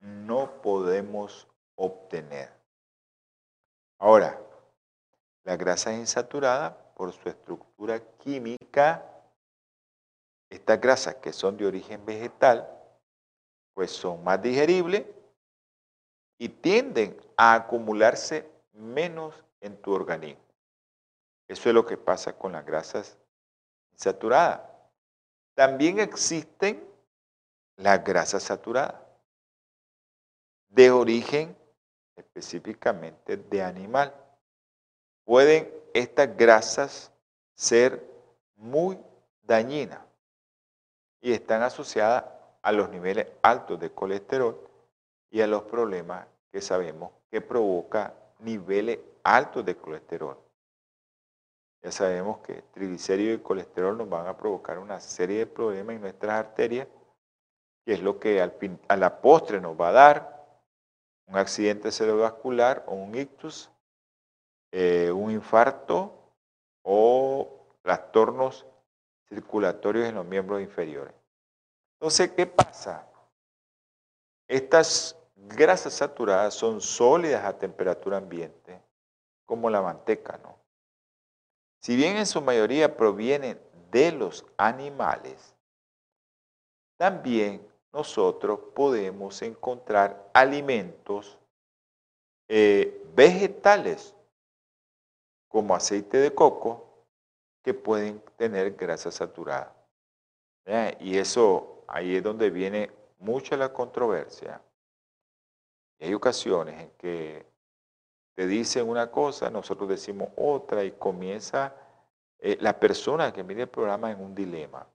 no 0.00 0.62
podemos 0.62 1.46
obtener. 1.74 2.50
Ahora, 3.98 4.40
la 5.44 5.56
grasa 5.56 5.92
insaturada, 5.92 6.76
por 6.94 7.12
su 7.12 7.28
estructura 7.28 8.00
química, 8.18 9.04
estas 10.50 10.80
grasas 10.80 11.16
que 11.16 11.32
son 11.32 11.56
de 11.56 11.66
origen 11.66 12.04
vegetal, 12.06 12.68
pues 13.74 13.90
son 13.90 14.24
más 14.24 14.40
digeribles 14.40 15.04
y 16.38 16.48
tienden 16.48 17.16
a 17.36 17.54
acumularse 17.54 18.48
menos 18.72 19.44
en 19.60 19.76
tu 19.76 19.92
organismo. 19.92 20.42
Eso 21.48 21.68
es 21.68 21.74
lo 21.74 21.86
que 21.86 21.96
pasa 21.96 22.36
con 22.36 22.52
las 22.52 22.64
grasas 22.64 23.16
insaturadas. 23.92 24.60
También 25.54 26.00
existen 26.00 26.86
las 27.76 28.02
grasas 28.04 28.42
saturadas 28.42 29.00
de 30.68 30.90
origen 30.90 31.56
específicamente 32.16 33.36
de 33.36 33.62
animal. 33.62 34.14
Pueden 35.24 35.72
estas 35.94 36.36
grasas 36.36 37.12
ser 37.54 38.04
muy 38.56 38.98
dañinas 39.42 40.00
y 41.20 41.32
están 41.32 41.62
asociadas 41.62 42.24
a 42.62 42.72
los 42.72 42.88
niveles 42.90 43.26
altos 43.42 43.78
de 43.80 43.90
colesterol 43.90 44.68
y 45.30 45.40
a 45.40 45.46
los 45.46 45.62
problemas 45.62 46.26
que 46.50 46.60
sabemos 46.60 47.12
que 47.30 47.40
provoca 47.40 48.14
niveles 48.38 48.98
altos 49.22 49.64
de 49.64 49.76
colesterol. 49.76 50.38
Ya 51.82 51.92
sabemos 51.92 52.38
que 52.38 52.62
triglicéridos 52.72 53.38
y 53.38 53.42
colesterol 53.42 53.96
nos 53.96 54.08
van 54.08 54.26
a 54.26 54.36
provocar 54.36 54.78
una 54.78 55.00
serie 55.00 55.38
de 55.38 55.46
problemas 55.46 55.96
en 55.96 56.02
nuestras 56.02 56.32
arterias, 56.32 56.88
que 57.84 57.92
es 57.92 58.02
lo 58.02 58.18
que 58.18 58.40
a 58.40 58.96
la 58.96 59.20
postre 59.20 59.60
nos 59.60 59.80
va 59.80 59.88
a 59.88 59.92
dar 59.92 60.36
un 61.28 61.36
accidente 61.36 61.92
cerebrovascular 61.92 62.84
o 62.86 62.94
un 62.94 63.14
ictus, 63.14 63.70
eh, 64.72 65.10
un 65.12 65.30
infarto 65.30 66.32
o 66.82 67.76
trastornos 67.82 68.66
circulatorios 69.28 70.06
en 70.06 70.14
los 70.14 70.26
miembros 70.26 70.60
inferiores. 70.60 71.14
Entonces, 71.98 72.30
¿qué 72.32 72.46
pasa? 72.46 73.08
Estas 74.48 75.16
grasas 75.36 75.94
saturadas 75.94 76.54
son 76.54 76.80
sólidas 76.80 77.44
a 77.44 77.58
temperatura 77.58 78.18
ambiente, 78.18 78.80
como 79.44 79.70
la 79.70 79.82
manteca, 79.82 80.38
¿no? 80.42 80.56
Si 81.80 81.94
bien 81.96 82.16
en 82.16 82.26
su 82.26 82.40
mayoría 82.40 82.96
provienen 82.96 83.60
de 83.90 84.12
los 84.12 84.44
animales, 84.56 85.54
también 86.96 87.66
nosotros 87.92 88.58
podemos 88.74 89.40
encontrar 89.42 90.30
alimentos 90.34 91.38
eh, 92.48 93.02
vegetales 93.14 94.14
como 95.48 95.74
aceite 95.74 96.18
de 96.18 96.34
coco 96.34 97.04
que 97.62 97.74
pueden 97.74 98.22
tener 98.36 98.72
grasa 98.72 99.10
saturada. 99.10 99.74
Y 101.00 101.16
eso 101.16 101.84
ahí 101.86 102.16
es 102.16 102.22
donde 102.22 102.50
viene 102.50 102.90
mucha 103.18 103.56
la 103.56 103.72
controversia. 103.72 104.62
Hay 106.00 106.12
ocasiones 106.14 106.80
en 106.80 106.90
que 106.98 107.46
te 108.34 108.46
dicen 108.46 108.88
una 108.88 109.10
cosa, 109.10 109.50
nosotros 109.50 109.88
decimos 109.88 110.28
otra 110.36 110.84
y 110.84 110.92
comienza 110.92 111.74
eh, 112.38 112.58
la 112.60 112.78
persona 112.78 113.32
que 113.32 113.42
mide 113.42 113.62
el 113.62 113.68
programa 113.68 114.10
en 114.10 114.20
un 114.20 114.34
dilema. 114.34 114.86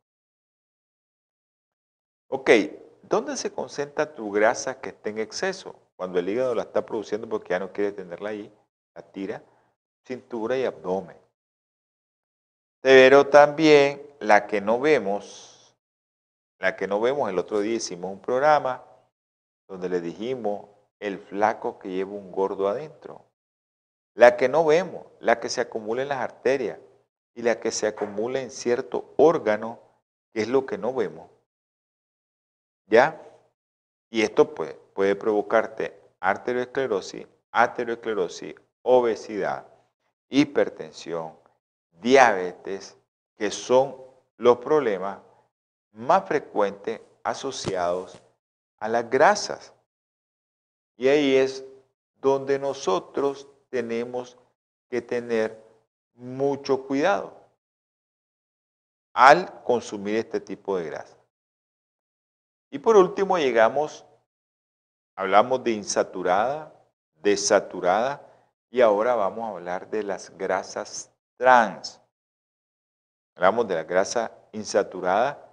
Ok, 2.28 2.50
¿Dónde 3.12 3.36
se 3.36 3.52
concentra 3.52 4.16
tu 4.16 4.32
grasa 4.32 4.80
que 4.80 4.90
está 4.90 5.10
en 5.10 5.18
exceso? 5.18 5.76
Cuando 5.98 6.18
el 6.20 6.30
hígado 6.30 6.56
la 6.56 6.62
está 6.64 6.86
produciendo 6.86 7.28
porque 7.28 7.50
ya 7.50 7.60
no 7.60 7.74
quiere 7.74 7.92
tenerla 7.92 8.30
ahí, 8.30 8.50
la 8.96 9.02
tira, 9.02 9.44
cintura 10.06 10.58
y 10.58 10.64
abdomen. 10.64 11.18
Pero 12.80 13.28
también 13.28 14.02
la 14.20 14.48
que 14.48 14.62
no 14.62 14.80
vemos, 14.80 15.51
la 16.62 16.76
que 16.76 16.88
no 16.88 17.02
vemos, 17.02 17.28
el 17.28 17.40
otro 17.40 17.60
día 17.60 17.74
hicimos 17.74 18.12
un 18.12 18.22
programa 18.22 18.84
donde 19.68 19.90
le 19.90 20.00
dijimos 20.00 20.68
el 21.00 21.18
flaco 21.18 21.80
que 21.80 21.90
lleva 21.90 22.12
un 22.12 22.32
gordo 22.32 22.68
adentro. 22.68 23.26
La 24.14 24.38
que 24.38 24.48
no 24.48 24.64
vemos, 24.64 25.08
la 25.20 25.40
que 25.40 25.50
se 25.50 25.62
acumula 25.62 26.04
en 26.04 26.10
las 26.10 26.20
arterias 26.20 26.78
y 27.34 27.42
la 27.42 27.60
que 27.60 27.72
se 27.72 27.88
acumula 27.88 28.42
en 28.42 28.52
cierto 28.52 29.12
órgano, 29.18 29.80
que 30.32 30.42
es 30.44 30.50
lo 30.50 30.68
que 30.68 30.78
no 30.78 30.94
vemos. 30.94 31.32
¿Ya? 32.86 33.20
Y 34.12 34.22
esto 34.22 34.54
puede, 34.54 34.76
puede 34.94 35.16
provocarte 35.16 36.00
arteriosclerosis, 36.20 37.26
aterosclerosis, 37.52 38.54
obesidad, 38.84 39.66
hipertensión, 40.30 41.34
diabetes, 41.90 42.98
que 43.36 43.50
son 43.50 43.96
los 44.38 44.58
problemas 44.58 45.18
más 45.92 46.28
frecuentes 46.28 47.02
asociados 47.24 48.22
a 48.80 48.88
las 48.88 49.10
grasas. 49.10 49.74
Y 50.98 51.08
ahí 51.08 51.36
es 51.36 51.66
donde 52.20 52.60
nosotros 52.60 53.48
tenemos 53.70 54.38
que 54.90 55.02
tener 55.02 55.62
mucho 56.14 56.86
cuidado 56.86 57.42
al 59.14 59.64
consumir 59.64 60.16
este 60.16 60.40
tipo 60.40 60.78
de 60.78 60.86
grasa. 60.86 61.18
Y 62.70 62.80
por 62.80 62.96
último 62.96 63.38
llegamos, 63.38 64.06
hablamos 65.16 65.64
de 65.64 65.72
insaturada, 65.72 66.74
desaturada 67.16 68.26
y 68.70 68.82
ahora 68.82 69.16
vamos 69.16 69.46
a 69.46 69.50
hablar 69.50 69.90
de 69.90 70.04
las 70.04 70.36
grasas 70.38 71.12
trans. 71.38 72.00
Hablamos 73.36 73.68
de 73.68 73.76
la 73.76 73.84
grasa 73.84 74.32
insaturada, 74.54 75.51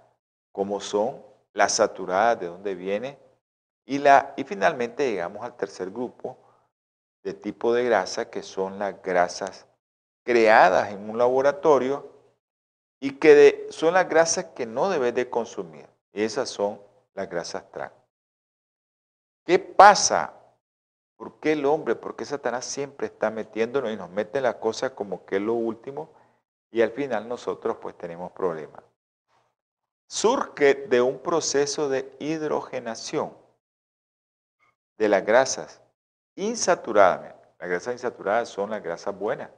como 0.51 0.79
son 0.79 1.23
las 1.53 1.73
saturadas, 1.75 2.39
de 2.39 2.47
dónde 2.47 2.75
viene, 2.75 3.17
y, 3.85 3.97
la, 3.97 4.33
y 4.37 4.43
finalmente 4.43 5.09
llegamos 5.09 5.43
al 5.43 5.55
tercer 5.57 5.89
grupo 5.89 6.37
de 7.23 7.33
tipo 7.33 7.73
de 7.73 7.83
grasa, 7.83 8.29
que 8.29 8.43
son 8.43 8.79
las 8.79 9.01
grasas 9.01 9.65
creadas 10.23 10.91
en 10.91 11.09
un 11.09 11.17
laboratorio 11.17 12.07
y 12.99 13.11
que 13.11 13.67
son 13.71 13.93
las 13.93 14.07
grasas 14.07 14.45
que 14.55 14.65
no 14.65 14.89
debes 14.89 15.15
de 15.15 15.29
consumir. 15.29 15.87
Esas 16.13 16.49
son 16.49 16.79
las 17.13 17.29
grasas 17.29 17.69
trans. 17.71 17.93
¿Qué 19.45 19.57
pasa 19.57 20.39
¿Por 21.19 21.37
qué 21.41 21.51
el 21.51 21.65
hombre? 21.65 21.95
¿Por 21.95 22.15
qué 22.15 22.23
Satanás 22.23 22.63
siempre 22.63 23.07
está 23.07 23.29
metiéndonos 23.29 23.91
y 23.91 23.97
nos 23.97 24.09
mete 24.09 24.39
la 24.39 24.57
cosa 24.57 24.95
como 24.95 25.25
que 25.25 25.35
es 25.35 25.41
lo 25.41 25.53
último? 25.53 26.13
Y 26.71 26.81
al 26.81 26.91
final 26.91 27.27
nosotros 27.27 27.75
pues 27.81 27.97
tenemos 27.97 28.31
problemas. 28.31 28.81
Surge 30.11 30.73
de 30.73 31.03
un 31.03 31.19
proceso 31.19 31.87
de 31.87 32.11
hidrogenación 32.17 33.31
de 34.97 35.07
las 35.07 35.23
grasas 35.23 35.83
insaturadas. 36.35 37.35
Las 37.59 37.69
grasas 37.69 37.93
insaturadas 37.93 38.49
son 38.49 38.71
las 38.71 38.81
grasas 38.81 39.15
buenas. 39.15 39.51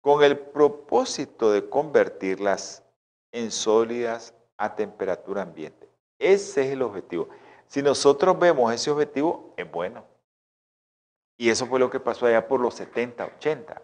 Con 0.00 0.24
el 0.24 0.38
propósito 0.38 1.52
de 1.52 1.68
convertirlas 1.68 2.82
en 3.30 3.50
sólidas 3.50 4.32
a 4.56 4.74
temperatura 4.74 5.42
ambiente. 5.42 5.86
Ese 6.18 6.62
es 6.62 6.72
el 6.72 6.80
objetivo. 6.80 7.28
Si 7.68 7.82
nosotros 7.82 8.38
vemos 8.38 8.72
ese 8.72 8.90
objetivo, 8.90 9.52
es 9.58 9.70
bueno. 9.70 10.06
Y 11.36 11.50
eso 11.50 11.66
fue 11.66 11.78
lo 11.78 11.90
que 11.90 12.00
pasó 12.00 12.24
allá 12.24 12.48
por 12.48 12.58
los 12.60 12.74
70, 12.76 13.22
80. 13.36 13.82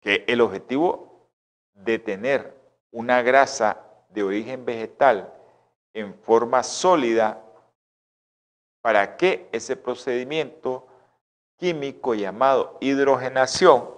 Que 0.00 0.24
el 0.26 0.40
objetivo 0.40 1.30
de 1.72 2.00
tener 2.00 2.52
una 2.90 3.22
grasa 3.22 3.93
de 4.14 4.22
origen 4.22 4.64
vegetal 4.64 5.34
en 5.92 6.14
forma 6.14 6.62
sólida, 6.62 7.42
para 8.80 9.16
que 9.16 9.48
ese 9.52 9.76
procedimiento 9.76 10.86
químico 11.56 12.14
llamado 12.14 12.76
hidrogenación 12.80 13.90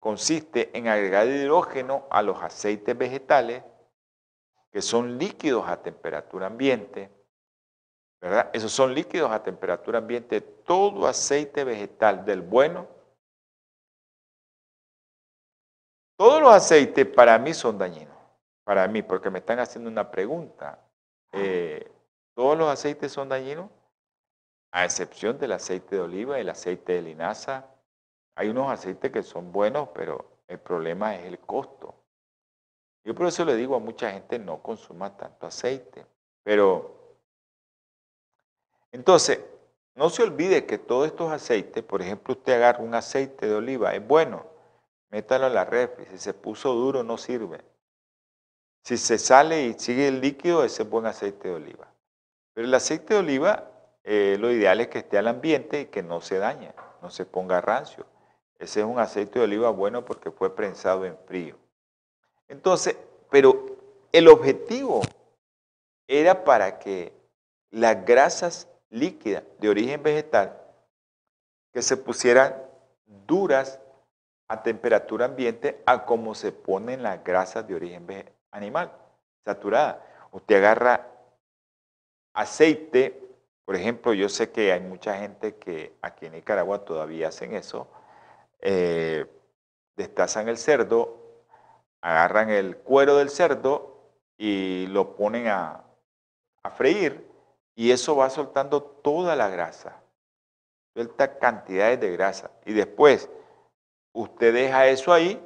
consiste 0.00 0.70
en 0.76 0.88
agregar 0.88 1.26
hidrógeno 1.26 2.06
a 2.10 2.22
los 2.22 2.40
aceites 2.42 2.96
vegetales, 2.96 3.62
que 4.70 4.80
son 4.80 5.18
líquidos 5.18 5.68
a 5.68 5.82
temperatura 5.82 6.46
ambiente, 6.46 7.10
¿verdad? 8.20 8.50
Esos 8.52 8.72
son 8.72 8.94
líquidos 8.94 9.30
a 9.30 9.42
temperatura 9.42 9.98
ambiente. 9.98 10.40
Todo 10.40 11.06
aceite 11.06 11.64
vegetal 11.64 12.24
del 12.24 12.42
bueno, 12.42 12.86
todos 16.16 16.40
los 16.40 16.52
aceites 16.52 17.06
para 17.06 17.38
mí 17.38 17.52
son 17.52 17.76
dañinos. 17.76 18.15
Para 18.66 18.88
mí, 18.88 19.00
porque 19.02 19.30
me 19.30 19.38
están 19.38 19.60
haciendo 19.60 19.88
una 19.88 20.10
pregunta. 20.10 20.80
Eh, 21.30 21.88
¿Todos 22.34 22.58
los 22.58 22.68
aceites 22.68 23.12
son 23.12 23.28
dañinos? 23.28 23.70
A 24.72 24.84
excepción 24.84 25.38
del 25.38 25.52
aceite 25.52 25.94
de 25.94 26.02
oliva 26.02 26.36
y 26.36 26.40
el 26.40 26.48
aceite 26.48 26.94
de 26.94 27.02
linaza. 27.02 27.64
Hay 28.34 28.48
unos 28.48 28.68
aceites 28.68 29.12
que 29.12 29.22
son 29.22 29.52
buenos, 29.52 29.90
pero 29.94 30.40
el 30.48 30.58
problema 30.58 31.14
es 31.14 31.26
el 31.26 31.38
costo. 31.38 31.94
Yo 33.04 33.14
por 33.14 33.28
eso 33.28 33.44
le 33.44 33.54
digo 33.54 33.76
a 33.76 33.78
mucha 33.78 34.10
gente 34.10 34.36
no 34.40 34.60
consuma 34.60 35.16
tanto 35.16 35.46
aceite. 35.46 36.04
Pero 36.42 37.18
entonces, 38.90 39.38
no 39.94 40.10
se 40.10 40.24
olvide 40.24 40.66
que 40.66 40.78
todos 40.78 41.06
estos 41.06 41.30
aceites, 41.30 41.84
por 41.84 42.02
ejemplo, 42.02 42.34
usted 42.34 42.54
agarra 42.54 42.82
un 42.82 42.96
aceite 42.96 43.46
de 43.46 43.54
oliva, 43.54 43.94
es 43.94 44.04
bueno, 44.04 44.44
métalo 45.10 45.46
a 45.46 45.50
la 45.50 45.64
refri, 45.64 46.04
si 46.06 46.18
se 46.18 46.34
puso 46.34 46.74
duro 46.74 47.04
no 47.04 47.16
sirve. 47.16 47.62
Si 48.86 48.96
se 48.96 49.18
sale 49.18 49.64
y 49.64 49.74
sigue 49.74 50.06
el 50.06 50.20
líquido, 50.20 50.62
ese 50.62 50.84
es 50.84 50.88
buen 50.88 51.06
aceite 51.06 51.48
de 51.48 51.54
oliva. 51.54 51.88
Pero 52.54 52.68
el 52.68 52.72
aceite 52.72 53.14
de 53.14 53.18
oliva, 53.18 53.68
eh, 54.04 54.36
lo 54.38 54.48
ideal 54.52 54.80
es 54.80 54.86
que 54.86 54.98
esté 54.98 55.18
al 55.18 55.26
ambiente 55.26 55.80
y 55.80 55.86
que 55.86 56.04
no 56.04 56.20
se 56.20 56.38
dañe, 56.38 56.72
no 57.02 57.10
se 57.10 57.26
ponga 57.26 57.60
rancio. 57.60 58.06
Ese 58.60 58.78
es 58.78 58.86
un 58.86 59.00
aceite 59.00 59.40
de 59.40 59.44
oliva 59.44 59.70
bueno 59.70 60.04
porque 60.04 60.30
fue 60.30 60.54
prensado 60.54 61.04
en 61.04 61.18
frío. 61.26 61.56
Entonces, 62.46 62.96
pero 63.28 63.76
el 64.12 64.28
objetivo 64.28 65.00
era 66.06 66.44
para 66.44 66.78
que 66.78 67.12
las 67.72 68.04
grasas 68.04 68.68
líquida 68.90 69.42
de 69.58 69.68
origen 69.68 70.00
vegetal 70.00 70.62
que 71.72 71.82
se 71.82 71.96
pusieran 71.96 72.54
duras 73.26 73.80
a 74.46 74.62
temperatura 74.62 75.24
ambiente 75.24 75.82
a 75.86 76.04
como 76.04 76.36
se 76.36 76.52
ponen 76.52 77.02
las 77.02 77.24
grasas 77.24 77.66
de 77.66 77.74
origen 77.74 78.06
animal, 78.50 78.92
saturada. 79.44 80.04
Usted 80.32 80.56
agarra 80.56 81.06
aceite, 82.34 83.20
por 83.64 83.76
ejemplo, 83.76 84.12
yo 84.12 84.28
sé 84.28 84.50
que 84.50 84.72
hay 84.72 84.80
mucha 84.80 85.18
gente 85.18 85.56
que 85.56 85.96
aquí 86.02 86.26
en 86.26 86.32
Nicaragua 86.32 86.84
todavía 86.84 87.28
hacen 87.28 87.54
eso, 87.54 87.88
eh, 88.60 89.26
destazan 89.96 90.48
el 90.48 90.58
cerdo, 90.58 91.44
agarran 92.00 92.50
el 92.50 92.76
cuero 92.76 93.16
del 93.16 93.30
cerdo 93.30 94.12
y 94.36 94.86
lo 94.88 95.16
ponen 95.16 95.48
a, 95.48 95.84
a 96.62 96.70
freír 96.70 97.26
y 97.74 97.90
eso 97.90 98.16
va 98.16 98.30
soltando 98.30 98.82
toda 98.82 99.34
la 99.36 99.48
grasa. 99.48 100.02
Suelta 100.94 101.38
cantidades 101.38 102.00
de 102.00 102.12
grasa. 102.12 102.50
Y 102.64 102.72
después 102.72 103.28
usted 104.12 104.54
deja 104.54 104.86
eso 104.86 105.12
ahí 105.12 105.42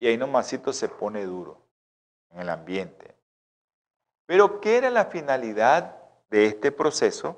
y 0.00 0.06
ahí 0.06 0.16
nomasito 0.16 0.72
se 0.72 0.88
pone 0.88 1.24
duro 1.24 1.59
en 2.30 2.40
el 2.40 2.48
ambiente. 2.48 3.14
Pero 4.26 4.60
¿qué 4.60 4.76
era 4.78 4.90
la 4.90 5.06
finalidad 5.06 5.96
de 6.30 6.46
este 6.46 6.70
proceso 6.72 7.36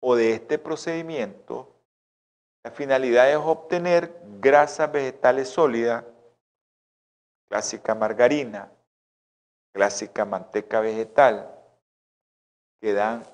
o 0.00 0.14
de 0.14 0.32
este 0.34 0.58
procedimiento? 0.58 1.74
La 2.64 2.70
finalidad 2.70 3.30
es 3.30 3.36
obtener 3.36 4.20
grasas 4.40 4.92
vegetales 4.92 5.48
sólidas, 5.48 6.04
clásica 7.48 7.94
margarina, 7.94 8.70
clásica 9.72 10.24
manteca 10.24 10.80
vegetal, 10.80 11.54
que 12.80 12.92
dan 12.92 13.24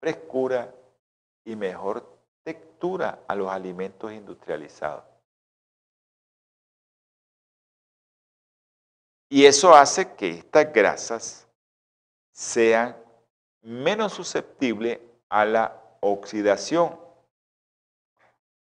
frescura 0.00 0.74
y 1.44 1.54
mejor 1.54 2.18
textura 2.44 3.20
a 3.28 3.34
los 3.34 3.50
alimentos 3.50 4.12
industrializados. 4.12 5.04
Y 9.28 9.44
eso 9.44 9.74
hace 9.74 10.14
que 10.14 10.30
estas 10.30 10.72
grasas 10.72 11.48
sean 12.32 12.96
menos 13.62 14.12
susceptibles 14.12 15.00
a 15.28 15.44
la 15.44 15.82
oxidación. 16.00 16.98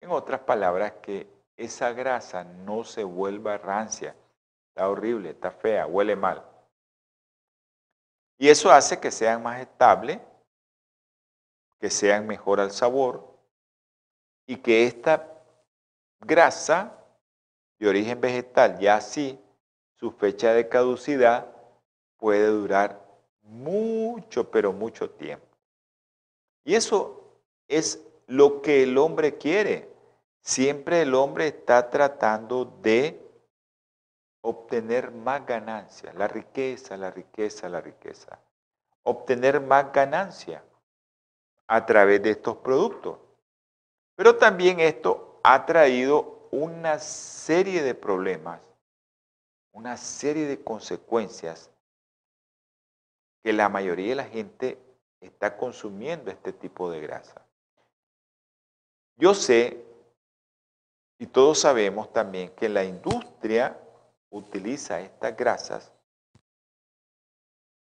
En 0.02 0.12
otras 0.12 0.42
palabras, 0.42 0.94
que 1.02 1.28
esa 1.58 1.92
grasa 1.94 2.44
no 2.44 2.84
se 2.84 3.04
vuelva 3.04 3.58
rancia, 3.58 4.16
está 4.70 4.88
horrible, 4.88 5.32
está 5.32 5.52
fea, 5.52 5.88
huele 5.88 6.16
mal. 6.16 6.46
Y 8.38 8.50
eso 8.50 8.72
hace 8.72 9.00
que 9.00 9.12
sean 9.12 9.44
más 9.44 9.60
estables, 9.60 10.20
que 11.80 11.90
sean 11.90 12.28
mejor 12.28 12.60
al 12.60 12.72
sabor 12.72 13.38
y 14.46 14.58
que 14.58 14.86
esta 14.86 15.28
grasa 16.20 16.96
de 17.80 17.88
origen 17.88 18.20
vegetal, 18.20 18.80
ya 18.80 18.96
así, 18.96 19.40
su 20.02 20.12
fecha 20.14 20.52
de 20.54 20.68
caducidad 20.68 21.46
puede 22.18 22.48
durar 22.48 23.00
mucho, 23.44 24.50
pero 24.50 24.74
mucho 24.74 25.12
tiempo. 25.12 25.46
Y 26.66 26.74
eso 26.74 27.38
es 27.68 28.04
lo 28.26 28.64
que 28.64 28.82
el 28.82 28.98
hombre 28.98 29.38
quiere. 29.38 29.88
Siempre 30.42 31.04
el 31.04 31.14
hombre 31.14 31.48
está 31.48 31.92
tratando 31.92 32.66
de 32.82 33.22
obtener 34.42 35.12
más 35.12 35.46
ganancias, 35.46 36.16
la 36.16 36.28
riqueza, 36.28 36.98
la 36.98 37.12
riqueza, 37.12 37.70
la 37.70 37.80
riqueza. 37.80 38.40
Obtener 39.04 39.62
más 39.62 39.94
ganancia 39.94 40.64
a 41.68 41.86
través 41.86 42.24
de 42.24 42.32
estos 42.32 42.58
productos. 42.58 43.20
Pero 44.16 44.36
también 44.36 44.80
esto 44.80 45.40
ha 45.44 45.64
traído 45.64 46.48
una 46.50 46.98
serie 46.98 47.84
de 47.84 47.94
problemas, 47.94 48.60
una 49.72 49.98
serie 49.98 50.48
de 50.48 50.64
consecuencias 50.64 51.70
que 53.44 53.54
la 53.54 53.70
mayoría 53.70 54.10
de 54.10 54.16
la 54.16 54.26
gente 54.26 54.78
está 55.20 55.58
consumiendo 55.58 56.32
este 56.32 56.54
tipo 56.54 56.90
de 56.92 57.02
grasa. 57.02 57.46
Yo 59.18 59.34
sé, 59.34 59.86
y 61.20 61.28
todos 61.28 61.60
sabemos 61.60 62.12
también, 62.12 62.54
que 62.56 62.70
la 62.70 62.84
industria 62.84 63.80
utiliza 64.30 65.00
estas 65.02 65.36
grasas 65.36 65.92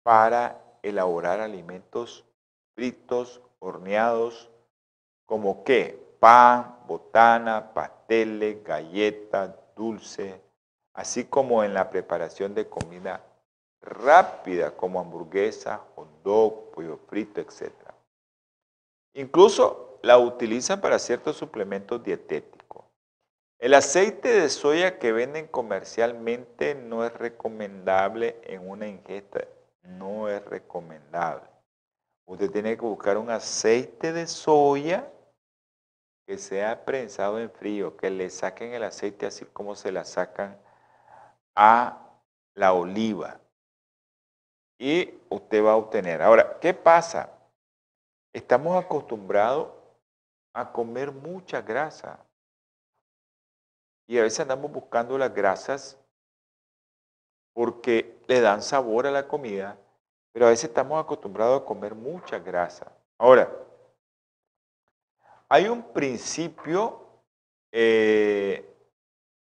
para 0.03 0.61
elaborar 0.83 1.39
alimentos 1.39 2.25
fritos, 2.75 3.41
horneados, 3.59 4.49
como 5.25 5.63
que 5.63 6.15
pan, 6.19 6.77
botana, 6.87 7.73
pasteles, 7.73 8.63
galletas, 8.63 9.55
dulce, 9.75 10.41
así 10.93 11.25
como 11.25 11.63
en 11.63 11.73
la 11.73 11.89
preparación 11.89 12.53
de 12.53 12.67
comida 12.67 13.23
rápida 13.81 14.71
como 14.71 14.99
hamburguesa, 14.99 15.81
hot 15.95 16.07
pollo 16.73 16.99
frito, 17.07 17.41
etc. 17.41 17.71
Incluso 19.13 19.99
la 20.03 20.17
utilizan 20.17 20.81
para 20.81 20.99
ciertos 20.99 21.37
suplementos 21.37 22.03
dietéticos. 22.03 22.85
El 23.59 23.73
aceite 23.73 24.29
de 24.29 24.49
soya 24.49 24.97
que 24.97 25.11
venden 25.11 25.47
comercialmente 25.47 26.73
no 26.73 27.05
es 27.05 27.13
recomendable 27.13 28.39
en 28.43 28.67
una 28.67 28.87
ingesta, 28.87 29.47
no 29.83 30.29
es 30.29 30.43
recomendable. 30.45 31.47
Usted 32.25 32.49
tiene 32.49 32.75
que 32.75 32.85
buscar 32.85 33.17
un 33.17 33.29
aceite 33.29 34.13
de 34.13 34.25
soya 34.25 35.11
que 36.25 36.37
sea 36.37 36.85
prensado 36.85 37.39
en 37.39 37.51
frío, 37.51 37.97
que 37.97 38.09
le 38.09 38.29
saquen 38.29 38.73
el 38.73 38.83
aceite 38.83 39.25
así 39.25 39.45
como 39.45 39.75
se 39.75 39.91
la 39.91 40.05
sacan 40.05 40.57
a 41.55 41.97
la 42.55 42.73
oliva. 42.73 43.39
Y 44.79 45.13
usted 45.29 45.63
va 45.63 45.73
a 45.73 45.77
obtener. 45.77 46.21
Ahora, 46.21 46.59
¿qué 46.59 46.73
pasa? 46.73 47.29
Estamos 48.33 48.83
acostumbrados 48.83 49.69
a 50.53 50.71
comer 50.71 51.11
mucha 51.11 51.61
grasa. 51.61 52.19
Y 54.07 54.17
a 54.17 54.23
veces 54.23 54.41
andamos 54.41 54.71
buscando 54.71 55.17
las 55.17 55.33
grasas 55.33 55.97
porque 57.53 58.19
le 58.27 58.41
dan 58.41 58.61
sabor 58.61 59.07
a 59.07 59.11
la 59.11 59.27
comida, 59.27 59.77
pero 60.31 60.47
a 60.47 60.49
veces 60.49 60.69
estamos 60.69 61.01
acostumbrados 61.01 61.61
a 61.61 61.65
comer 61.65 61.93
mucha 61.93 62.39
grasa. 62.39 62.91
Ahora, 63.17 63.51
hay 65.47 65.67
un 65.67 65.83
principio 65.93 67.05
eh, 67.71 68.65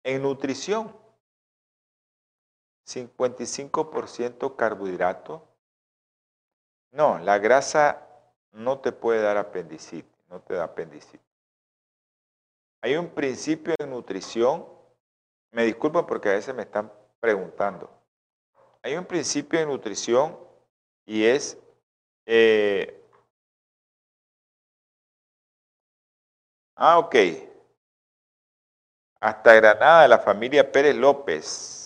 en 0.02 0.22
nutrición. 0.22 0.99
55% 2.90 4.56
carbohidrato. 4.56 5.46
No, 6.92 7.18
la 7.18 7.38
grasa 7.38 8.06
no 8.52 8.80
te 8.80 8.92
puede 8.92 9.22
dar 9.22 9.36
apendicitis, 9.36 10.10
no 10.28 10.40
te 10.40 10.54
da 10.54 10.64
apendicitis. 10.64 11.20
Hay 12.82 12.96
un 12.96 13.10
principio 13.10 13.74
en 13.78 13.90
nutrición, 13.90 14.66
me 15.52 15.64
disculpan 15.64 16.06
porque 16.06 16.30
a 16.30 16.32
veces 16.32 16.54
me 16.54 16.62
están 16.62 16.92
preguntando. 17.20 17.90
Hay 18.82 18.96
un 18.96 19.04
principio 19.04 19.58
de 19.58 19.66
nutrición 19.66 20.38
y 21.06 21.24
es 21.24 21.58
eh, 22.26 23.00
Ah, 26.82 26.98
ok. 26.98 27.14
Hasta 29.20 29.54
Granada, 29.54 30.08
la 30.08 30.18
familia 30.18 30.72
Pérez 30.72 30.96
López. 30.96 31.79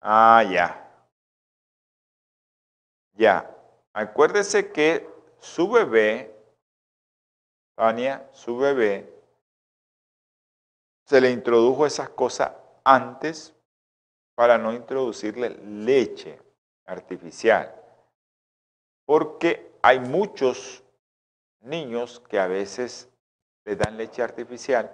Ah, 0.00 0.42
ya. 0.50 0.86
Ya. 3.14 3.56
Acuérdese 3.92 4.72
que 4.72 5.08
su 5.38 5.70
bebé, 5.70 6.34
Tania, 7.76 8.28
su 8.32 8.56
bebé, 8.56 9.12
se 11.06 11.20
le 11.20 11.30
introdujo 11.30 11.86
esas 11.86 12.08
cosas 12.10 12.52
antes 12.84 13.54
para 14.36 14.56
no 14.58 14.72
introducirle 14.72 15.50
leche 15.50 16.40
artificial. 16.86 17.74
Porque 19.04 19.72
hay 19.82 19.98
muchos 19.98 20.84
niños 21.60 22.20
que 22.20 22.38
a 22.38 22.46
veces 22.46 23.08
les 23.64 23.76
dan 23.76 23.96
leche 23.96 24.22
artificial 24.22 24.90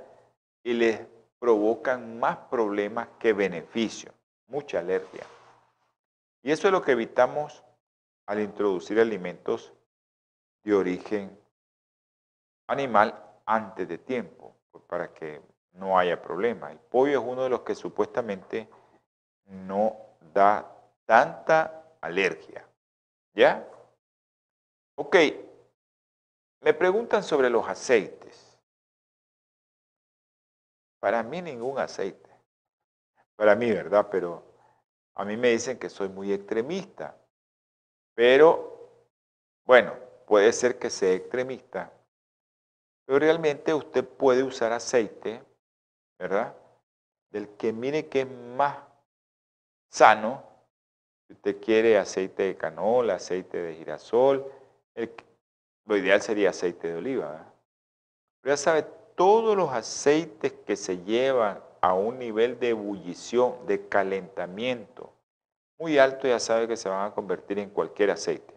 y 0.64 0.72
les 0.72 1.00
provocan 1.38 2.18
más 2.18 2.36
problemas 2.50 3.08
que 3.20 3.32
beneficios, 3.32 4.14
mucha 4.46 4.78
alergia. 4.78 5.24
Y 6.42 6.52
eso 6.52 6.68
es 6.68 6.72
lo 6.72 6.82
que 6.82 6.92
evitamos 6.92 7.64
al 8.26 8.40
introducir 8.40 9.00
alimentos 9.00 9.72
de 10.64 10.74
origen 10.74 11.38
animal 12.68 13.22
antes 13.44 13.88
de 13.88 13.98
tiempo, 13.98 14.56
pues, 14.70 14.84
para 14.84 15.12
que 15.12 15.40
no 15.72 15.98
haya 15.98 16.20
problema. 16.20 16.72
El 16.72 16.78
pollo 16.78 17.20
es 17.20 17.24
uno 17.24 17.44
de 17.44 17.50
los 17.50 17.60
que 17.60 17.74
supuestamente 17.74 18.68
no 19.46 19.96
da 20.32 20.72
tanta 21.04 21.96
alergia. 22.00 22.66
¿Ya? 23.34 23.68
Ok, 24.96 25.16
me 26.62 26.72
preguntan 26.72 27.22
sobre 27.22 27.50
los 27.50 27.68
aceites. 27.68 28.58
Para 30.98 31.22
mí 31.22 31.42
ningún 31.42 31.78
aceite. 31.78 32.25
Para 33.36 33.54
mí, 33.54 33.70
¿verdad? 33.70 34.08
Pero 34.10 34.42
a 35.14 35.24
mí 35.24 35.36
me 35.36 35.50
dicen 35.50 35.78
que 35.78 35.90
soy 35.90 36.08
muy 36.08 36.32
extremista. 36.32 37.16
Pero, 38.14 38.90
bueno, 39.64 39.94
puede 40.26 40.52
ser 40.52 40.78
que 40.78 40.90
sea 40.90 41.12
extremista. 41.12 41.92
Pero 43.06 43.18
realmente 43.18 43.72
usted 43.72 44.04
puede 44.04 44.42
usar 44.42 44.72
aceite, 44.72 45.42
¿verdad? 46.18 46.56
Del 47.30 47.48
que 47.56 47.72
mire 47.72 48.08
que 48.08 48.22
es 48.22 48.30
más 48.30 48.78
sano. 49.90 50.42
Si 51.26 51.34
usted 51.34 51.60
quiere 51.60 51.98
aceite 51.98 52.44
de 52.44 52.56
canola, 52.56 53.14
aceite 53.14 53.60
de 53.60 53.74
girasol, 53.74 54.50
el, 54.94 55.12
lo 55.86 55.96
ideal 55.96 56.22
sería 56.22 56.50
aceite 56.50 56.88
de 56.88 56.96
oliva. 56.96 57.52
Pero 58.40 58.52
ya 58.52 58.56
sabe, 58.56 58.82
todos 59.14 59.56
los 59.56 59.70
aceites 59.70 60.52
que 60.52 60.76
se 60.76 60.98
llevan 61.02 61.65
a 61.86 61.94
un 61.94 62.18
nivel 62.18 62.58
de 62.58 62.70
ebullición, 62.70 63.64
de 63.64 63.88
calentamiento 63.88 65.12
muy 65.78 65.98
alto, 65.98 66.26
ya 66.26 66.40
sabe 66.40 66.66
que 66.66 66.76
se 66.76 66.88
van 66.88 67.06
a 67.06 67.14
convertir 67.14 67.60
en 67.60 67.70
cualquier 67.70 68.10
aceite. 68.10 68.54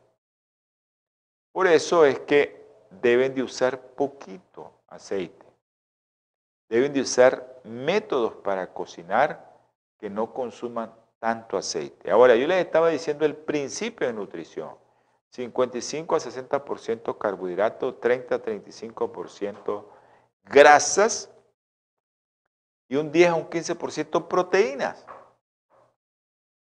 Por 1.52 1.68
eso 1.68 2.06
es 2.06 2.18
que 2.22 2.66
deben 2.90 3.36
de 3.36 3.44
usar 3.44 3.80
poquito 3.80 4.72
aceite. 4.88 5.46
Deben 6.70 6.92
de 6.92 7.02
usar 7.02 7.62
métodos 7.66 8.34
para 8.34 8.74
cocinar 8.74 9.60
que 10.00 10.10
no 10.10 10.34
consuman 10.34 10.92
tanto 11.20 11.56
aceite. 11.56 12.10
Ahora, 12.10 12.36
yo 12.36 12.48
les 12.48 12.66
estaba 12.66 12.90
diciendo 12.90 13.26
el 13.26 13.36
principio 13.36 14.08
de 14.08 14.14
nutrición. 14.14 14.76
55 15.30 16.16
a 16.16 16.20
60% 16.20 17.18
carbohidratos, 17.20 18.00
30 18.00 18.36
a 18.36 18.42
35% 18.42 19.86
grasas 20.46 21.30
y 22.90 22.96
un 22.96 23.12
10 23.12 23.30
a 23.30 23.36
un 23.36 23.50
15% 23.50 24.28
proteínas. 24.28 25.06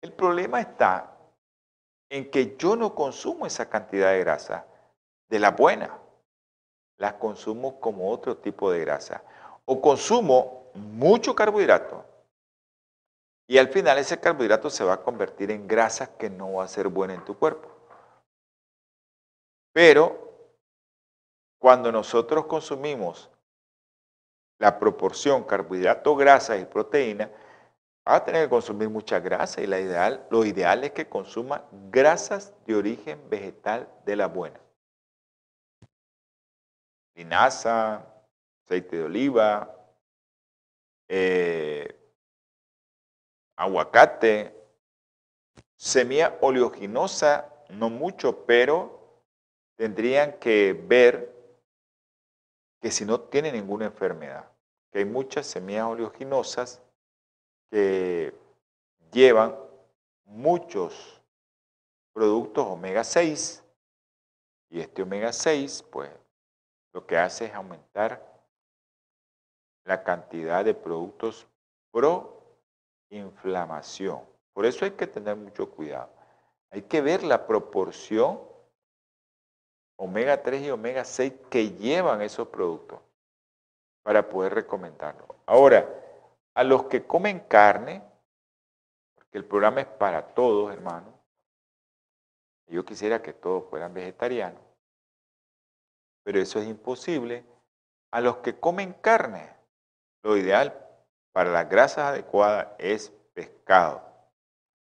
El 0.00 0.12
problema 0.12 0.60
está 0.60 1.16
en 2.10 2.30
que 2.30 2.56
yo 2.56 2.76
no 2.76 2.94
consumo 2.94 3.46
esa 3.46 3.68
cantidad 3.68 4.12
de 4.12 4.20
grasa 4.20 4.66
de 5.28 5.38
la 5.38 5.50
buena. 5.50 5.98
Las 6.98 7.14
consumo 7.14 7.80
como 7.80 8.10
otro 8.10 8.36
tipo 8.36 8.70
de 8.70 8.80
grasa. 8.80 9.22
O 9.64 9.80
consumo 9.80 10.70
mucho 10.74 11.34
carbohidrato 11.34 12.04
y 13.48 13.58
al 13.58 13.68
final 13.68 13.98
ese 13.98 14.18
carbohidrato 14.18 14.70
se 14.70 14.84
va 14.84 14.94
a 14.94 15.02
convertir 15.02 15.50
en 15.50 15.66
grasa 15.66 16.16
que 16.16 16.30
no 16.30 16.54
va 16.54 16.64
a 16.64 16.68
ser 16.68 16.88
buena 16.88 17.14
en 17.14 17.24
tu 17.24 17.38
cuerpo. 17.38 17.68
Pero 19.72 20.30
cuando 21.58 21.92
nosotros 21.92 22.46
consumimos 22.46 23.30
la 24.62 24.78
proporción 24.78 25.42
carbohidrato, 25.42 26.14
grasa 26.14 26.56
y 26.56 26.64
proteína, 26.64 27.28
va 28.08 28.14
a 28.14 28.24
tener 28.24 28.44
que 28.44 28.50
consumir 28.50 28.88
mucha 28.88 29.18
grasa 29.18 29.60
y 29.60 29.66
la 29.66 29.80
ideal, 29.80 30.24
lo 30.30 30.44
ideal 30.44 30.84
es 30.84 30.92
que 30.92 31.08
consuma 31.08 31.64
grasas 31.90 32.54
de 32.64 32.76
origen 32.76 33.28
vegetal 33.28 33.88
de 34.04 34.14
la 34.14 34.28
buena. 34.28 34.60
Linaza, 37.16 38.06
aceite 38.64 38.98
de 38.98 39.02
oliva, 39.02 39.76
eh, 41.08 41.92
aguacate, 43.56 44.54
semilla 45.74 46.38
oleoginosa, 46.40 47.52
no 47.70 47.90
mucho, 47.90 48.46
pero 48.46 49.24
tendrían 49.76 50.38
que 50.38 50.72
ver 50.86 51.34
que 52.80 52.92
si 52.92 53.04
no 53.04 53.22
tiene 53.22 53.50
ninguna 53.50 53.86
enfermedad, 53.86 54.51
que 54.92 54.98
hay 54.98 55.04
muchas 55.06 55.46
semillas 55.46 55.86
oleaginosas 55.86 56.82
que 57.70 58.34
llevan 59.10 59.56
muchos 60.24 61.20
productos 62.12 62.66
omega 62.66 63.02
6 63.02 63.64
y 64.68 64.80
este 64.80 65.02
omega 65.02 65.32
6 65.32 65.84
pues 65.90 66.10
lo 66.92 67.06
que 67.06 67.16
hace 67.16 67.46
es 67.46 67.54
aumentar 67.54 68.30
la 69.84 70.04
cantidad 70.04 70.62
de 70.62 70.74
productos 70.74 71.46
pro 71.90 72.42
inflamación. 73.08 74.20
Por 74.52 74.66
eso 74.66 74.84
hay 74.84 74.92
que 74.92 75.06
tener 75.06 75.36
mucho 75.36 75.70
cuidado. 75.70 76.10
Hay 76.70 76.82
que 76.82 77.00
ver 77.00 77.22
la 77.22 77.46
proporción 77.46 78.40
omega 79.96 80.42
3 80.42 80.62
y 80.62 80.70
omega 80.70 81.04
6 81.04 81.32
que 81.50 81.70
llevan 81.70 82.20
esos 82.20 82.48
productos 82.48 83.00
para 84.02 84.28
poder 84.28 84.54
recomendarlo. 84.54 85.36
Ahora, 85.46 85.88
a 86.54 86.64
los 86.64 86.84
que 86.84 87.06
comen 87.06 87.40
carne, 87.40 88.02
porque 89.14 89.38
el 89.38 89.44
programa 89.44 89.80
es 89.80 89.86
para 89.86 90.34
todos, 90.34 90.72
hermano, 90.72 91.18
yo 92.68 92.84
quisiera 92.84 93.22
que 93.22 93.32
todos 93.32 93.68
fueran 93.68 93.92
vegetarianos, 93.92 94.62
pero 96.24 96.40
eso 96.40 96.58
es 96.58 96.66
imposible. 96.66 97.44
A 98.10 98.20
los 98.20 98.38
que 98.38 98.58
comen 98.58 98.92
carne, 98.94 99.54
lo 100.22 100.36
ideal 100.36 100.78
para 101.32 101.50
las 101.50 101.68
grasas 101.68 102.08
adecuadas 102.08 102.68
es 102.78 103.10
pescado, 103.34 104.02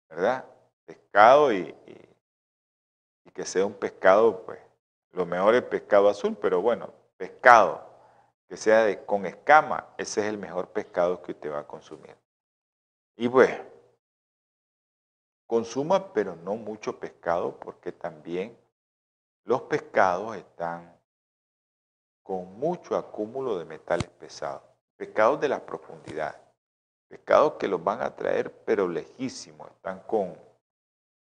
¿verdad? 0.09 0.45
Pescado 0.85 1.53
y 1.53 1.75
que 3.35 3.45
sea 3.45 3.65
un 3.65 3.75
pescado, 3.75 4.45
pues 4.45 4.59
lo 5.13 5.25
mejor 5.25 5.55
es 5.55 5.63
pescado 5.63 6.09
azul, 6.09 6.37
pero 6.41 6.61
bueno, 6.61 6.93
pescado 7.17 7.88
que 8.49 8.57
sea 8.57 8.84
de, 8.84 9.05
con 9.05 9.26
escama, 9.26 9.94
ese 9.99 10.22
es 10.22 10.26
el 10.26 10.38
mejor 10.38 10.70
pescado 10.70 11.22
que 11.22 11.32
usted 11.32 11.53
va 11.53 11.61
a 11.61 11.66
consumir. 11.66 12.16
Y 13.16 13.28
pues, 13.28 13.51
consuma, 15.46 16.12
pero 16.12 16.34
no 16.36 16.57
mucho 16.57 16.99
pescado, 16.99 17.59
porque 17.59 17.92
también 17.92 18.57
los 19.44 19.62
pescados 19.62 20.36
están 20.36 20.99
con 22.22 22.59
mucho 22.59 22.96
acúmulo 22.96 23.59
de 23.59 23.64
metales 23.64 24.09
pesados, 24.09 24.62
pescados 24.96 25.40
de 25.40 25.49
la 25.49 25.64
profundidad, 25.64 26.40
pescados 27.09 27.55
que 27.55 27.68
los 27.68 27.82
van 27.82 28.03
a 28.03 28.14
traer, 28.14 28.53
pero 28.64 28.88
lejísimos, 28.88 29.70
están 29.70 30.01
con, 30.01 30.36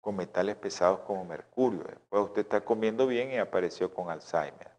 con 0.01 0.15
metales 0.15 0.55
pesados 0.55 0.99
como 1.01 1.25
mercurio. 1.25 1.83
Después 1.83 2.23
usted 2.23 2.41
está 2.41 2.61
comiendo 2.61 3.07
bien 3.07 3.31
y 3.31 3.37
apareció 3.37 3.93
con 3.93 4.09
Alzheimer. 4.09 4.71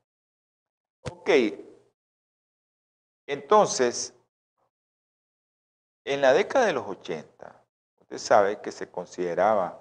Ok, 1.11 1.31
entonces, 3.33 4.13
en 6.05 6.21
la 6.21 6.33
década 6.33 6.67
de 6.67 6.73
los 6.73 6.85
80, 6.85 7.65
usted 8.01 8.19
sabe 8.19 8.61
que 8.61 8.73
se 8.73 8.91
consideraba 8.91 9.81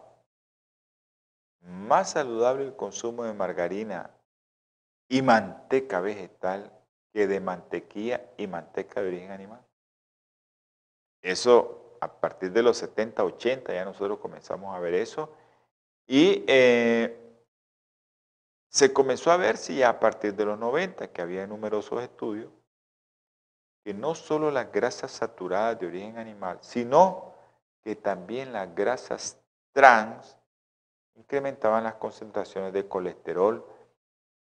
más 1.61 2.11
saludable 2.11 2.65
el 2.65 2.75
consumo 2.75 3.23
de 3.23 3.33
margarina 3.33 4.15
y 5.07 5.23
manteca 5.23 5.99
vegetal 5.99 6.71
que 7.11 7.25
de 7.25 7.39
mantequilla 7.39 8.23
y 8.37 8.45
manteca 8.45 9.01
de 9.01 9.07
origen 9.07 9.31
animal. 9.31 9.65
Eso 11.23 11.97
a 12.01 12.19
partir 12.19 12.51
de 12.51 12.61
los 12.61 12.77
70, 12.77 13.23
80 13.23 13.73
ya 13.73 13.83
nosotros 13.83 14.19
comenzamos 14.19 14.75
a 14.75 14.79
ver 14.79 14.93
eso 14.93 15.33
y 16.05 16.45
eh, 16.47 17.19
se 18.67 18.93
comenzó 18.93 19.31
a 19.31 19.37
ver 19.37 19.57
si 19.57 19.77
ya 19.77 19.89
a 19.89 19.99
partir 19.99 20.35
de 20.35 20.45
los 20.45 20.59
90, 20.59 21.11
que 21.11 21.21
había 21.23 21.47
numerosos 21.47 22.03
estudios, 22.03 22.51
que 23.89 23.93
no 23.95 24.13
solo 24.13 24.51
las 24.51 24.71
grasas 24.71 25.09
saturadas 25.09 25.79
de 25.79 25.87
origen 25.87 26.19
animal, 26.19 26.59
sino 26.61 27.33
que 27.81 27.95
también 27.95 28.53
las 28.53 28.75
grasas 28.75 29.39
trans 29.71 30.37
incrementaban 31.15 31.85
las 31.85 31.95
concentraciones 31.95 32.71
de 32.71 32.87
colesterol 32.87 33.65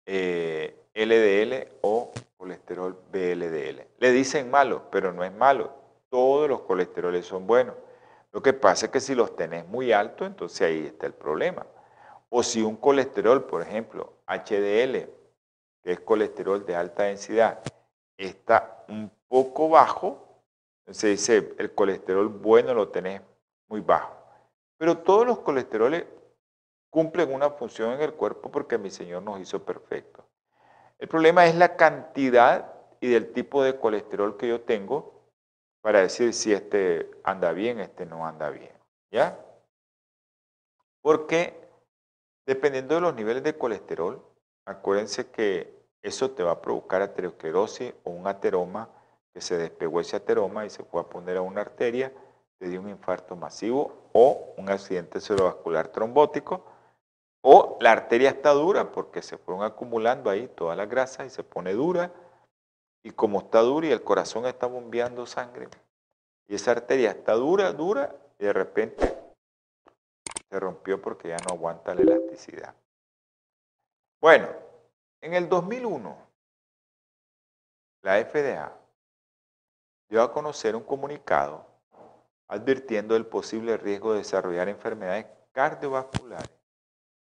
eh, 0.07 0.75
LDL 0.95 1.81
o 1.83 2.13
colesterol 2.39 2.99
VLDL. 3.13 3.83
Le 3.99 4.11
dicen 4.11 4.51
malo, 4.51 4.85
pero 4.91 5.13
no 5.13 5.23
es 5.23 5.35
malo. 5.35 5.71
Todos 6.09 6.49
los 6.49 6.63
colesteroles 6.63 7.27
son 7.27 7.47
buenos. 7.47 7.75
Lo 8.33 8.41
que 8.41 8.55
pasa 8.55 8.87
es 8.87 8.93
que 8.93 9.01
si 9.01 9.15
los 9.15 9.37
tenés 9.37 9.69
muy 9.69 9.93
altos, 9.93 10.27
entonces 10.27 10.63
ahí 10.63 10.87
está 10.87 11.05
el 11.05 11.13
problema. 11.13 11.67
O 12.31 12.43
si 12.43 12.63
un 12.63 12.77
colesterol, 12.77 13.45
por 13.45 13.61
ejemplo, 13.61 14.15
HDL, 14.27 15.11
que 15.83 15.93
es 15.93 16.01
colesterol 16.01 16.65
de 16.65 16.75
alta 16.75 17.03
densidad, 17.03 17.61
está 18.17 18.83
un 18.89 19.11
poco 19.29 19.69
bajo, 19.69 20.43
se 20.89 21.09
dice 21.09 21.55
el 21.59 21.75
colesterol 21.75 22.29
bueno 22.29 22.75
lo 22.75 22.89
tenés 22.89 23.21
muy 23.69 23.81
bajo. 23.81 24.15
Pero 24.79 24.99
todos 24.99 25.27
los 25.27 25.41
colesteroles 25.41 26.05
cumplen 26.91 27.35
una 27.35 27.51
función 27.51 27.93
en 27.93 28.03
el 28.03 28.15
cuerpo 28.15 28.51
porque 28.51 28.79
mi 28.79 28.91
Señor 28.91 29.23
nos 29.23 29.41
hizo 29.41 29.65
perfectos. 29.65 30.25
El 30.99 31.09
problema 31.09 31.47
es 31.47 31.55
la 31.55 31.77
cantidad 31.77 32.73
y 33.01 33.09
del 33.09 33.33
tipo 33.33 33.63
de 33.63 33.79
colesterol 33.79 34.37
que 34.37 34.49
yo 34.49 34.63
tengo 34.63 35.17
para 35.83 36.01
decir 36.01 36.33
si 36.33 36.53
este 36.53 37.11
anda 37.23 37.53
bien, 37.53 37.81
este 37.81 38.07
no 38.07 38.27
anda 38.27 38.51
bien. 38.51 38.73
¿Ya? 39.11 39.39
Porque 41.03 41.69
dependiendo 42.47 42.95
de 42.95 43.01
los 43.01 43.15
niveles 43.15 43.43
de 43.43 43.57
colesterol, 43.57 44.25
acuérdense 44.65 45.31
que 45.31 45.77
eso 46.03 46.31
te 46.31 46.43
va 46.43 46.53
a 46.53 46.63
provocar 46.63 47.03
aterosclerosis 47.03 47.93
o 48.05 48.11
un 48.11 48.27
ateroma 48.27 48.89
que 49.37 49.43
se 49.43 49.59
despegó 49.59 50.01
ese 50.01 50.17
ateroma 50.17 50.65
y 50.65 50.71
se 50.71 50.83
fue 50.83 50.99
a 50.99 51.05
poner 51.05 51.37
a 51.37 51.43
una 51.43 51.61
arteria, 51.61 52.11
te 52.59 52.71
dio 52.71 52.81
un 52.81 52.89
infarto 52.89 53.37
masivo 53.37 54.09
o 54.15 54.55
un 54.57 54.71
accidente 54.71 55.21
cerebrovascular 55.21 55.89
trombótico, 55.89 56.65
o 57.43 57.77
la 57.83 57.93
arteria 57.93 58.31
está 58.31 58.53
dura 58.53 58.93
porque 58.93 59.21
se 59.21 59.37
fueron 59.37 59.63
acumulando 59.63 60.31
ahí 60.31 60.49
todas 60.49 60.75
las 60.79 60.89
grasas 60.89 61.27
y 61.27 61.29
se 61.29 61.45
pone 61.45 61.75
dura, 61.75 62.11
y 63.03 63.11
como 63.11 63.41
está 63.41 63.61
dura 63.61 63.89
y 63.89 63.93
el 63.93 64.03
corazón 64.03 64.47
está 64.47 64.69
bombeando 64.69 65.27
sangre, 65.27 65.69
y 66.49 66.55
esa 66.55 66.71
arteria 66.71 67.11
está 67.11 67.35
dura, 67.35 67.75
dura, 67.75 68.17
y 68.39 68.45
de 68.47 68.55
repente 68.55 69.19
se 70.49 70.59
rompió 70.59 71.03
porque 71.03 71.29
ya 71.29 71.37
no 71.47 71.53
aguanta 71.53 71.95
la 71.95 72.01
elasticidad. 72.01 72.75
Bueno, 74.19 74.49
en 75.21 75.35
el 75.35 75.47
2001, 75.47 76.17
la 78.01 78.25
FDA 78.25 78.86
dio 80.09 80.23
a 80.23 80.33
conocer 80.33 80.77
un 80.77 80.85
comunicado 80.85 81.67
advirtiendo 82.49 83.15
del 83.15 83.27
posible 83.27 83.77
riesgo 83.77 84.13
de 84.13 84.19
desarrollar 84.19 84.69
enfermedades 84.69 85.27
cardiovasculares 85.53 86.51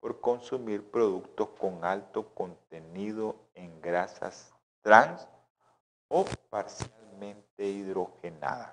por 0.00 0.20
consumir 0.20 0.90
productos 0.90 1.48
con 1.58 1.84
alto 1.84 2.34
contenido 2.34 3.36
en 3.54 3.80
grasas 3.80 4.52
trans 4.80 5.28
o 6.08 6.24
parcialmente 6.50 7.64
hidrogenadas. 7.64 8.72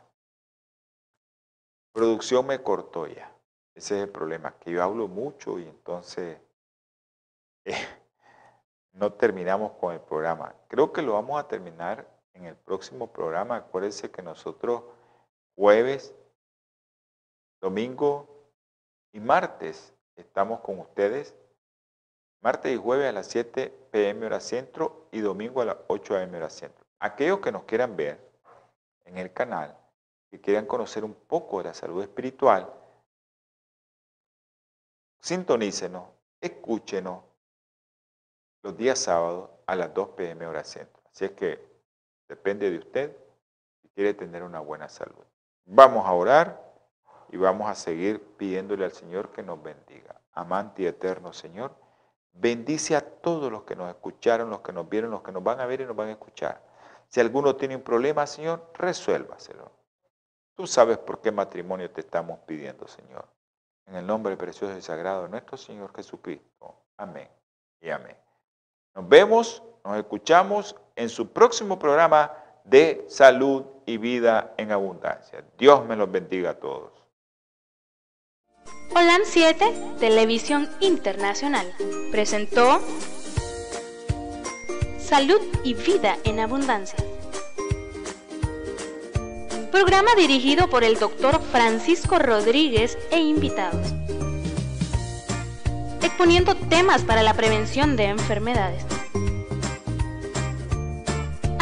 Producción 1.92 2.48
me 2.48 2.62
cortó 2.62 3.08
ya. 3.08 3.32
Ese 3.76 3.98
es 3.98 4.04
el 4.04 4.10
problema, 4.10 4.56
que 4.60 4.72
yo 4.72 4.84
hablo 4.84 5.08
mucho 5.08 5.60
y 5.60 5.64
entonces 5.64 6.40
eh, 7.66 7.76
no 8.94 9.14
terminamos 9.14 9.74
con 9.74 9.94
el 9.94 10.02
programa. 10.02 10.56
Creo 10.68 10.92
que 10.92 11.02
lo 11.02 11.14
vamos 11.14 11.40
a 11.40 11.48
terminar 11.48 12.08
en 12.40 12.46
el 12.46 12.56
próximo 12.56 13.12
programa. 13.12 13.58
Acuérdense 13.58 14.10
que 14.10 14.22
nosotros 14.22 14.84
jueves, 15.56 16.16
domingo 17.62 18.28
y 19.12 19.20
martes 19.20 19.94
estamos 20.16 20.62
con 20.62 20.80
ustedes. 20.80 21.36
Martes 22.42 22.74
y 22.74 22.78
jueves 22.78 23.10
a 23.10 23.12
las 23.12 23.28
7 23.28 23.70
pm 23.92 24.26
hora 24.26 24.40
centro 24.40 25.08
y 25.12 25.20
domingo 25.20 25.62
a 25.62 25.66
las 25.66 25.78
8 25.88 26.16
am 26.16 26.34
hora 26.34 26.50
centro. 26.50 26.86
Aquellos 27.00 27.40
que 27.40 27.52
nos 27.52 27.66
quieran 27.66 27.98
ver 27.98 28.18
en 29.04 29.18
el 29.18 29.34
canal, 29.34 29.78
que 30.32 30.40
quieran 30.40 30.66
conocer 30.66 31.04
un 31.04 31.14
poco 31.14 31.58
de 31.58 31.66
la 31.66 31.74
salud 31.74 32.02
espiritual, 32.02 32.74
sintonícenos, 35.20 36.08
escúchenos 36.40 37.24
los 38.64 38.78
días 38.78 39.00
sábados 39.00 39.50
a 39.66 39.76
las 39.76 39.94
2 39.94 40.10
pm 40.10 40.48
hora 40.48 40.64
centro. 40.64 41.02
Así 41.12 41.26
es 41.26 41.32
que 41.32 41.69
Depende 42.30 42.70
de 42.70 42.78
usted 42.78 43.18
si 43.82 43.90
quiere 43.90 44.14
tener 44.14 44.44
una 44.44 44.60
buena 44.60 44.88
salud. 44.88 45.26
Vamos 45.66 46.06
a 46.06 46.14
orar 46.14 46.64
y 47.32 47.38
vamos 47.38 47.68
a 47.68 47.76
seguir 47.76 48.24
pidiéndole 48.38 48.86
al 48.86 48.92
Señor 48.92 49.32
que 49.32 49.44
nos 49.44 49.62
bendiga. 49.62 50.22
Amante 50.34 50.84
y 50.84 50.86
eterno 50.86 51.34
Señor, 51.34 51.76
bendice 52.32 52.96
a 52.96 53.02
todos 53.02 53.52
los 53.52 53.64
que 53.64 53.76
nos 53.76 53.90
escucharon, 53.90 54.50
los 54.50 54.62
que 54.62 54.72
nos 54.72 54.88
vieron, 54.88 55.12
los 55.12 55.24
que 55.24 55.32
nos 55.32 55.44
van 55.44 55.60
a 55.60 55.66
ver 55.66 55.82
y 55.82 55.86
nos 55.86 55.96
van 55.96 56.10
a 56.10 56.12
escuchar. 56.12 56.62
Si 57.08 57.20
alguno 57.20 57.56
tiene 57.56 57.76
un 57.76 57.82
problema, 57.82 58.26
Señor, 58.28 58.72
resuélvaselo. 58.76 59.72
Tú 60.54 60.68
sabes 60.68 61.00
por 61.00 61.22
qué 61.22 61.32
matrimonio 61.32 61.90
te 61.90 62.02
estamos 62.02 62.40
pidiendo, 62.46 62.88
Señor. 62.88 63.26
En 63.88 63.96
el 63.96 64.06
nombre 64.06 64.38
precioso 64.38 64.78
y 64.78 64.82
sagrado 64.82 65.24
de 65.24 65.30
nuestro 65.30 65.58
Señor 65.58 65.92
Jesucristo. 65.96 66.76
Amén 66.98 67.30
y 67.82 67.90
amén. 67.90 68.16
Nos 68.94 69.08
vemos, 69.08 69.64
nos 69.86 69.98
escuchamos 69.98 70.76
en 70.96 71.10
su 71.10 71.32
próximo 71.32 71.80
programa 71.80 72.34
de 72.64 73.06
salud 73.08 73.64
y 73.86 73.98
vida 73.98 74.54
en 74.58 74.72
abundancia. 74.72 75.44
Dios 75.58 75.86
me 75.86 75.96
los 75.96 76.12
bendiga 76.12 76.52
a 76.52 76.54
todos. 76.60 76.92
Holan 78.96 79.22
7, 79.24 79.96
Televisión 80.00 80.70
Internacional, 80.80 81.74
presentó 82.12 82.82
Salud 85.00 85.42
y 85.64 85.74
Vida 85.74 86.18
en 86.24 86.40
Abundancia. 86.40 86.98
Programa 89.72 90.14
dirigido 90.16 90.70
por 90.70 90.84
el 90.84 91.00
doctor 91.00 91.42
Francisco 91.42 92.20
Rodríguez 92.20 92.98
e 93.12 93.20
invitados 93.20 93.94
exponiendo 96.20 96.54
temas 96.54 97.04
para 97.04 97.24
la 97.24 97.34
prevención 97.34 97.96
de 97.96 98.04
enfermedades 98.08 98.84